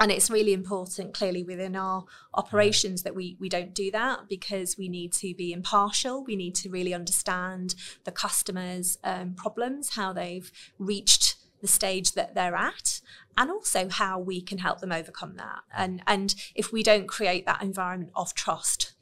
and 0.00 0.10
it's 0.10 0.30
really 0.30 0.52
important 0.52 1.14
clearly 1.14 1.42
within 1.42 1.76
our 1.76 2.04
operations 2.34 3.02
that 3.02 3.14
we 3.14 3.36
we 3.38 3.48
don't 3.48 3.74
do 3.74 3.90
that 3.90 4.28
because 4.28 4.76
we 4.76 4.88
need 4.88 5.12
to 5.12 5.34
be 5.34 5.52
impartial 5.52 6.24
we 6.24 6.36
need 6.36 6.54
to 6.54 6.70
really 6.70 6.94
understand 6.94 7.74
the 8.04 8.12
customers 8.12 8.98
um, 9.04 9.34
problems 9.34 9.94
how 9.94 10.12
they've 10.12 10.50
reached 10.78 11.36
the 11.60 11.68
stage 11.68 12.12
that 12.12 12.34
they're 12.34 12.56
at 12.56 13.00
and 13.36 13.50
also 13.50 13.88
how 13.88 14.18
we 14.18 14.40
can 14.40 14.58
help 14.58 14.80
them 14.80 14.92
overcome 14.92 15.36
that 15.36 15.60
and 15.74 16.02
and 16.06 16.34
if 16.54 16.72
we 16.72 16.82
don't 16.82 17.06
create 17.06 17.46
that 17.46 17.62
environment 17.62 18.10
of 18.16 18.34
trust 18.34 18.94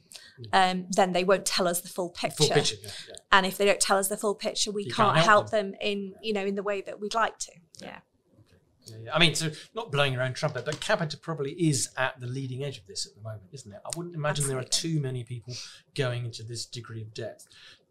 um, 0.53 0.87
then 0.89 1.13
they 1.13 1.23
won't 1.23 1.45
tell 1.45 1.67
us 1.67 1.81
the 1.81 1.89
full 1.89 2.09
picture. 2.09 2.45
Full 2.45 2.49
picture 2.49 2.75
yeah, 2.81 2.89
yeah. 3.09 3.15
And 3.31 3.45
if 3.45 3.57
they 3.57 3.65
don't 3.65 3.79
tell 3.79 3.97
us 3.97 4.07
the 4.07 4.17
full 4.17 4.35
picture, 4.35 4.71
we 4.71 4.85
can't, 4.85 4.95
can't 4.95 5.17
help 5.17 5.25
help 5.25 5.49
them. 5.51 5.75
in 5.79 6.13
you 6.21 6.33
know 6.33 6.45
in 6.45 6.55
the 6.55 6.63
way 6.63 6.81
that 6.81 6.99
we'd 6.99 7.13
like 7.13 7.37
to. 7.39 7.51
Yeah. 7.79 7.87
Yeah, 7.87 7.99
yeah. 8.85 9.13
I 9.13 9.19
mean, 9.19 9.35
so 9.35 9.51
not 9.75 9.91
blowing 9.91 10.13
your 10.13 10.21
own 10.21 10.33
trumpet, 10.33 10.65
but 10.65 10.79
Capita 10.79 11.17
probably 11.17 11.51
is 11.51 11.89
at 11.97 12.19
the 12.19 12.27
leading 12.27 12.63
edge 12.63 12.77
of 12.77 12.87
this 12.87 13.05
at 13.05 13.15
the 13.15 13.21
moment, 13.21 13.43
isn't 13.51 13.71
it? 13.71 13.79
I 13.85 13.89
wouldn't 13.95 14.15
imagine 14.15 14.47
there 14.47 14.57
are 14.57 14.63
too 14.63 14.99
many 14.99 15.23
people 15.23 15.53
going 15.95 16.25
into 16.25 16.43
this 16.43 16.65
degree 16.65 17.01
of 17.01 17.13
depth. 17.13 17.47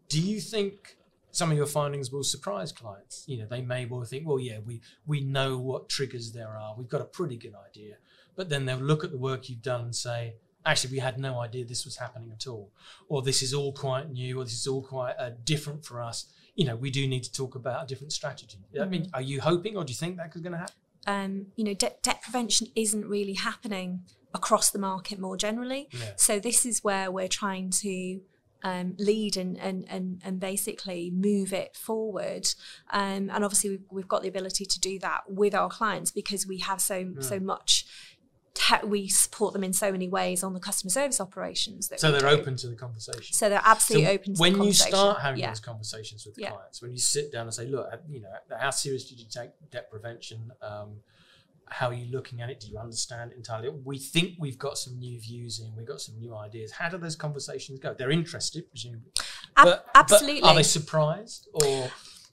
Do 0.09 0.21
you 0.21 0.39
think 0.41 0.97
some 1.31 1.51
of 1.51 1.57
your 1.57 1.65
findings 1.65 2.11
will 2.11 2.23
surprise 2.23 2.71
clients? 2.71 3.23
You 3.27 3.39
know, 3.39 3.47
they 3.49 3.61
may 3.61 3.85
well 3.85 4.03
think, 4.03 4.27
well, 4.27 4.39
yeah, 4.39 4.59
we 4.59 4.81
we 5.05 5.21
know 5.21 5.57
what 5.57 5.89
triggers 5.89 6.33
there 6.33 6.57
are. 6.57 6.75
We've 6.77 6.89
got 6.89 7.01
a 7.01 7.05
pretty 7.05 7.37
good 7.37 7.53
idea, 7.55 7.95
but 8.35 8.49
then 8.49 8.65
they'll 8.65 8.77
look 8.77 9.03
at 9.03 9.11
the 9.11 9.17
work 9.17 9.49
you've 9.49 9.61
done 9.61 9.81
and 9.81 9.95
say. 9.95 10.35
Actually, 10.63 10.91
we 10.91 10.99
had 10.99 11.17
no 11.17 11.39
idea 11.39 11.65
this 11.65 11.85
was 11.85 11.97
happening 11.97 12.31
at 12.31 12.45
all, 12.45 12.71
or 13.09 13.23
this 13.23 13.41
is 13.41 13.51
all 13.51 13.73
quite 13.73 14.11
new, 14.11 14.39
or 14.39 14.43
this 14.43 14.53
is 14.53 14.67
all 14.67 14.83
quite 14.83 15.15
uh, 15.17 15.31
different 15.43 15.83
for 15.83 15.99
us. 15.99 16.27
You 16.55 16.65
know, 16.65 16.75
we 16.75 16.91
do 16.91 17.07
need 17.07 17.23
to 17.23 17.31
talk 17.31 17.55
about 17.55 17.83
a 17.83 17.87
different 17.87 18.13
strategy. 18.13 18.59
I 18.79 18.85
mean, 18.85 19.09
are 19.13 19.21
you 19.21 19.41
hoping, 19.41 19.77
or 19.77 19.83
do 19.83 19.91
you 19.91 19.97
think 19.97 20.17
that 20.17 20.35
is 20.35 20.41
going 20.41 20.53
to 20.53 20.59
happen? 20.59 20.75
um, 21.07 21.47
you 21.55 21.63
know, 21.63 21.73
de- 21.73 21.95
debt 22.01 22.21
prevention 22.21 22.67
isn't 22.75 23.07
really 23.07 23.33
happening 23.33 24.01
across 24.33 24.69
the 24.69 24.79
market 24.79 25.19
more 25.19 25.37
generally. 25.37 25.89
Yeah. 25.91 26.13
So 26.15 26.39
this 26.39 26.65
is 26.65 26.83
where 26.83 27.11
we're 27.11 27.27
trying 27.27 27.71
to 27.81 28.21
um, 28.63 28.95
lead 28.99 29.35
and, 29.37 29.57
and, 29.57 29.85
and, 29.89 30.21
and 30.23 30.39
basically 30.39 31.09
move 31.11 31.51
it 31.51 31.75
forward. 31.75 32.47
Um, 32.91 33.29
and 33.31 33.43
obviously, 33.43 33.71
we've, 33.71 33.85
we've 33.91 34.07
got 34.07 34.21
the 34.21 34.27
ability 34.27 34.65
to 34.65 34.79
do 34.79 34.99
that 34.99 35.21
with 35.27 35.55
our 35.55 35.69
clients 35.69 36.11
because 36.11 36.45
we 36.45 36.59
have 36.59 36.79
so 36.79 37.13
so 37.19 37.39
much. 37.39 37.85
Te- 38.53 38.85
we 38.85 39.07
support 39.07 39.53
them 39.53 39.63
in 39.63 39.71
so 39.71 39.91
many 39.91 40.09
ways 40.09 40.43
on 40.43 40.53
the 40.53 40.59
customer 40.59 40.89
service 40.89 41.21
operations. 41.21 41.87
That 41.87 41.99
So 42.01 42.11
they're 42.11 42.19
do. 42.21 42.27
open 42.27 42.57
to 42.57 42.67
the 42.67 42.75
conversation. 42.75 43.33
So 43.33 43.47
they're 43.47 43.61
absolutely 43.63 44.09
open 44.09 44.33
to 44.33 44.37
the 44.37 44.41
when 44.41 44.61
you 44.61 44.73
start 44.73 45.21
having 45.21 45.39
yeah. 45.39 45.47
those 45.49 45.61
conversations 45.61 46.25
with 46.25 46.37
Yeah. 46.37 46.51
clients, 46.51 46.81
when 46.81 46.91
you 46.91 46.97
sit 46.97 47.31
down 47.31 47.47
and 47.47 47.53
say, 47.53 47.65
"Look, 47.67 47.87
you 48.09 48.21
know, 48.21 48.29
how 48.59 48.71
serious 48.71 49.05
did 49.07 49.19
you 49.19 49.25
take 49.29 49.51
debt 49.71 49.89
prevention? 49.89 50.51
Um, 50.61 50.97
how 51.69 51.87
are 51.87 51.93
you 51.93 52.11
looking 52.11 52.41
at 52.41 52.49
it? 52.49 52.59
Do 52.59 52.67
you 52.67 52.77
understand 52.77 53.31
it 53.31 53.37
entirely? 53.37 53.69
We 53.69 53.97
think 53.97 54.33
we've 54.37 54.59
got 54.59 54.77
some 54.77 54.99
new 54.99 55.17
views 55.21 55.59
in, 55.61 55.73
we've 55.77 55.87
got 55.87 56.01
some 56.01 56.17
new 56.19 56.35
ideas. 56.35 56.73
How 56.73 56.89
do 56.89 56.97
those 56.97 57.15
conversations 57.15 57.79
go? 57.79 57.93
They're 57.93 58.11
interested, 58.11 58.69
presumably. 58.69 59.11
Ab- 59.55 59.65
but, 59.65 59.85
absolutely. 59.95 60.41
But 60.41 60.47
are 60.49 60.55
they 60.55 60.63
surprised 60.63 61.47
or? 61.53 61.89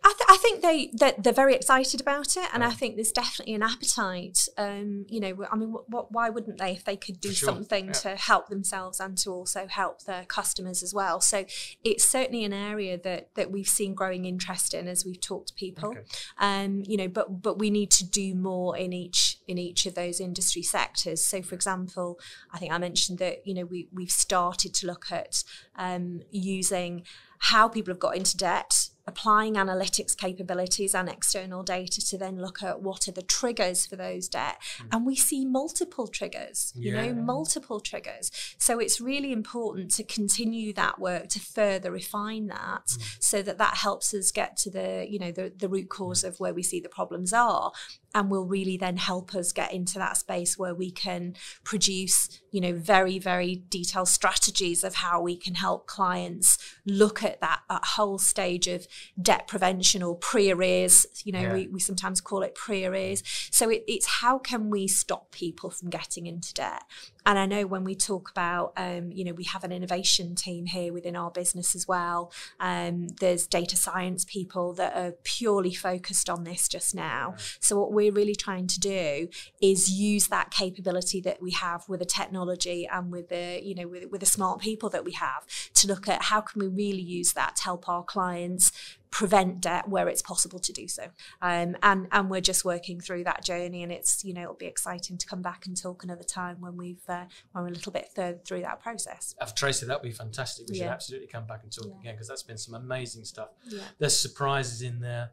I, 0.08 0.12
th- 0.12 0.30
I 0.30 0.36
think 0.38 0.62
they 0.62 0.90
they're, 0.94 1.14
they're 1.18 1.32
very 1.34 1.54
excited 1.54 2.00
about 2.00 2.34
it, 2.36 2.48
and 2.54 2.64
I 2.64 2.70
think 2.70 2.96
there's 2.96 3.12
definitely 3.12 3.52
an 3.52 3.62
appetite. 3.62 4.48
Um, 4.56 5.04
you 5.06 5.20
know, 5.20 5.46
I 5.52 5.56
mean, 5.56 5.70
what, 5.70 5.90
what, 5.90 6.12
why 6.12 6.30
wouldn't 6.30 6.56
they 6.56 6.72
if 6.72 6.84
they 6.84 6.96
could 6.96 7.20
do 7.20 7.32
sure, 7.32 7.50
something 7.50 7.86
yeah. 7.86 7.92
to 7.92 8.16
help 8.16 8.48
themselves 8.48 9.00
and 9.00 9.18
to 9.18 9.30
also 9.30 9.66
help 9.66 10.04
their 10.04 10.24
customers 10.24 10.82
as 10.82 10.94
well? 10.94 11.20
So 11.20 11.44
it's 11.84 12.08
certainly 12.08 12.44
an 12.44 12.54
area 12.54 12.96
that 12.96 13.34
that 13.34 13.50
we've 13.50 13.68
seen 13.68 13.94
growing 13.94 14.24
interest 14.24 14.72
in 14.72 14.88
as 14.88 15.04
we've 15.04 15.20
talked 15.20 15.48
to 15.48 15.54
people. 15.54 15.90
Okay. 15.90 16.00
Um, 16.38 16.84
you 16.86 16.96
know, 16.96 17.08
but 17.08 17.42
but 17.42 17.58
we 17.58 17.68
need 17.68 17.90
to 17.90 18.06
do 18.06 18.34
more 18.34 18.78
in 18.78 18.94
each 18.94 19.36
in 19.46 19.58
each 19.58 19.84
of 19.84 19.94
those 19.94 20.20
industry 20.20 20.62
sectors. 20.62 21.22
So, 21.22 21.42
for 21.42 21.54
example, 21.54 22.18
I 22.50 22.58
think 22.58 22.72
I 22.72 22.78
mentioned 22.78 23.18
that 23.18 23.46
you 23.46 23.52
know 23.52 23.66
we 23.66 23.88
we've 23.92 24.10
started 24.10 24.72
to 24.74 24.86
look 24.86 25.12
at 25.12 25.44
um, 25.76 26.22
using 26.30 27.02
how 27.38 27.68
people 27.68 27.92
have 27.92 28.00
got 28.00 28.16
into 28.16 28.36
debt, 28.36 28.88
applying 29.08 29.54
analytics 29.54 30.14
capabilities 30.14 30.94
and 30.94 31.08
external 31.08 31.62
data 31.62 32.04
to 32.06 32.18
then 32.18 32.40
look 32.40 32.62
at 32.62 32.82
what 32.82 33.08
are 33.08 33.12
the 33.12 33.22
triggers 33.22 33.86
for 33.86 33.96
those 33.96 34.28
debt. 34.28 34.58
Hmm. 34.78 34.88
And 34.92 35.06
we 35.06 35.16
see 35.16 35.46
multiple 35.46 36.06
triggers, 36.06 36.72
you 36.76 36.92
know, 36.92 37.14
multiple 37.14 37.80
triggers. 37.80 38.30
So 38.58 38.78
it's 38.78 39.00
really 39.00 39.32
important 39.32 39.90
to 39.92 40.04
continue 40.04 40.74
that 40.74 40.98
work 40.98 41.28
to 41.28 41.40
further 41.40 41.90
refine 41.90 42.48
that 42.48 42.84
hmm. 42.94 43.02
so 43.18 43.40
that 43.42 43.56
that 43.58 43.78
helps 43.78 44.12
us 44.12 44.30
get 44.30 44.58
to 44.58 44.70
the, 44.70 45.06
you 45.08 45.18
know, 45.18 45.32
the, 45.32 45.52
the 45.56 45.68
root 45.68 45.88
cause 45.88 46.20
hmm. 46.20 46.28
of 46.28 46.38
where 46.38 46.52
we 46.52 46.62
see 46.62 46.80
the 46.80 46.90
problems 46.90 47.32
are 47.32 47.72
and 48.14 48.30
will 48.30 48.46
really 48.46 48.76
then 48.76 48.96
help 48.96 49.34
us 49.34 49.52
get 49.52 49.72
into 49.72 49.98
that 49.98 50.16
space 50.16 50.58
where 50.58 50.74
we 50.74 50.90
can 50.90 51.34
produce 51.64 52.40
you 52.50 52.60
know 52.60 52.72
very 52.72 53.18
very 53.18 53.62
detailed 53.68 54.08
strategies 54.08 54.82
of 54.82 54.94
how 54.96 55.20
we 55.20 55.36
can 55.36 55.54
help 55.54 55.86
clients 55.86 56.58
look 56.86 57.22
at 57.22 57.40
that, 57.40 57.60
that 57.68 57.84
whole 57.84 58.18
stage 58.18 58.66
of 58.66 58.86
debt 59.20 59.46
prevention 59.46 60.02
or 60.02 60.16
pre-arrears 60.16 61.06
you 61.24 61.32
know 61.32 61.40
Yeah. 61.40 61.52
we, 61.52 61.68
we 61.68 61.80
sometimes 61.80 62.20
call 62.20 62.42
it 62.42 62.54
pre-arrears 62.54 63.22
so 63.50 63.68
it, 63.68 63.84
it's 63.86 64.06
how 64.06 64.38
can 64.38 64.70
we 64.70 64.88
stop 64.88 65.30
people 65.30 65.70
from 65.70 65.90
getting 65.90 66.26
into 66.26 66.54
debt 66.54 66.82
and 67.28 67.38
I 67.38 67.44
know 67.44 67.66
when 67.66 67.84
we 67.84 67.94
talk 67.94 68.30
about, 68.30 68.72
um, 68.78 69.12
you 69.12 69.22
know, 69.22 69.34
we 69.34 69.44
have 69.44 69.62
an 69.62 69.70
innovation 69.70 70.34
team 70.34 70.64
here 70.64 70.94
within 70.94 71.14
our 71.14 71.30
business 71.30 71.74
as 71.74 71.86
well. 71.86 72.32
Um, 72.58 73.08
there's 73.20 73.46
data 73.46 73.76
science 73.76 74.24
people 74.24 74.72
that 74.74 74.96
are 74.96 75.12
purely 75.24 75.74
focused 75.74 76.30
on 76.30 76.44
this 76.44 76.68
just 76.68 76.94
now. 76.94 77.34
So 77.60 77.78
what 77.78 77.92
we're 77.92 78.12
really 78.12 78.34
trying 78.34 78.66
to 78.68 78.80
do 78.80 79.28
is 79.60 79.90
use 79.90 80.28
that 80.28 80.50
capability 80.50 81.20
that 81.20 81.42
we 81.42 81.50
have 81.50 81.86
with 81.86 82.00
the 82.00 82.06
technology 82.06 82.88
and 82.90 83.12
with 83.12 83.28
the, 83.28 83.60
you 83.62 83.74
know, 83.74 83.86
with, 83.86 84.10
with 84.10 84.20
the 84.20 84.26
smart 84.26 84.60
people 84.60 84.88
that 84.88 85.04
we 85.04 85.12
have 85.12 85.44
to 85.74 85.86
look 85.86 86.08
at 86.08 86.22
how 86.22 86.40
can 86.40 86.62
we 86.62 86.68
really 86.68 87.02
use 87.02 87.34
that 87.34 87.56
to 87.56 87.64
help 87.64 87.90
our 87.90 88.04
clients 88.04 88.72
prevent 89.10 89.60
debt 89.60 89.88
where 89.88 90.08
it's 90.08 90.22
possible 90.22 90.58
to 90.58 90.72
do 90.72 90.86
so. 90.88 91.04
Um, 91.40 91.76
and 91.82 92.08
and 92.12 92.30
we're 92.30 92.40
just 92.40 92.64
working 92.64 93.00
through 93.00 93.24
that 93.24 93.44
journey, 93.44 93.82
and 93.82 93.90
it's 93.92 94.24
you 94.24 94.34
know 94.34 94.42
it'll 94.42 94.54
be 94.54 94.66
exciting 94.66 95.18
to 95.18 95.26
come 95.26 95.42
back 95.42 95.66
and 95.66 95.76
talk 95.80 96.04
another 96.04 96.22
time 96.22 96.56
when 96.60 96.76
we've 96.76 97.02
uh, 97.08 97.24
when 97.52 97.64
we're 97.64 97.70
a 97.70 97.74
little 97.74 97.92
bit 97.92 98.08
further 98.14 98.38
through 98.46 98.62
that 98.62 98.80
process. 98.80 99.34
Uh, 99.40 99.46
Tracy, 99.54 99.86
that 99.86 100.02
would 100.02 100.08
be 100.08 100.12
fantastic. 100.12 100.68
We 100.68 100.76
should 100.76 100.86
absolutely 100.86 101.28
come 101.28 101.46
back 101.46 101.62
and 101.62 101.72
talk 101.72 101.86
Yeah. 101.88 102.00
again 102.00 102.14
because 102.14 102.28
that's 102.28 102.42
been 102.42 102.58
some 102.58 102.74
amazing 102.74 103.24
stuff. 103.24 103.48
Yeah. 103.66 103.82
There's 103.98 104.18
surprises 104.18 104.82
in 104.82 105.00
there. 105.00 105.30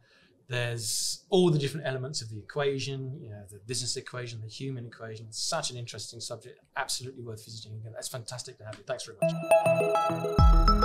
There's 0.47 1.23
all 1.29 1.49
the 1.49 1.57
different 1.57 1.87
elements 1.87 2.21
of 2.21 2.29
the 2.29 2.37
equation, 2.37 3.19
you 3.19 3.31
know, 3.31 3.41
the 3.51 3.57
business 3.65 3.97
equation, 3.97 4.41
the 4.41 4.47
human 4.47 4.85
equation. 4.85 5.25
Such 5.31 5.71
an 5.71 5.77
interesting 5.77 6.19
subject. 6.19 6.59
Absolutely 6.77 7.23
worth 7.23 7.43
visiting 7.43 7.73
again. 7.77 7.93
That's 7.93 8.09
fantastic 8.09 8.59
to 8.59 8.65
have 8.65 8.75
you. 8.77 8.83
Thanks 8.85 9.05
very 9.05 9.17
much. 9.23 10.84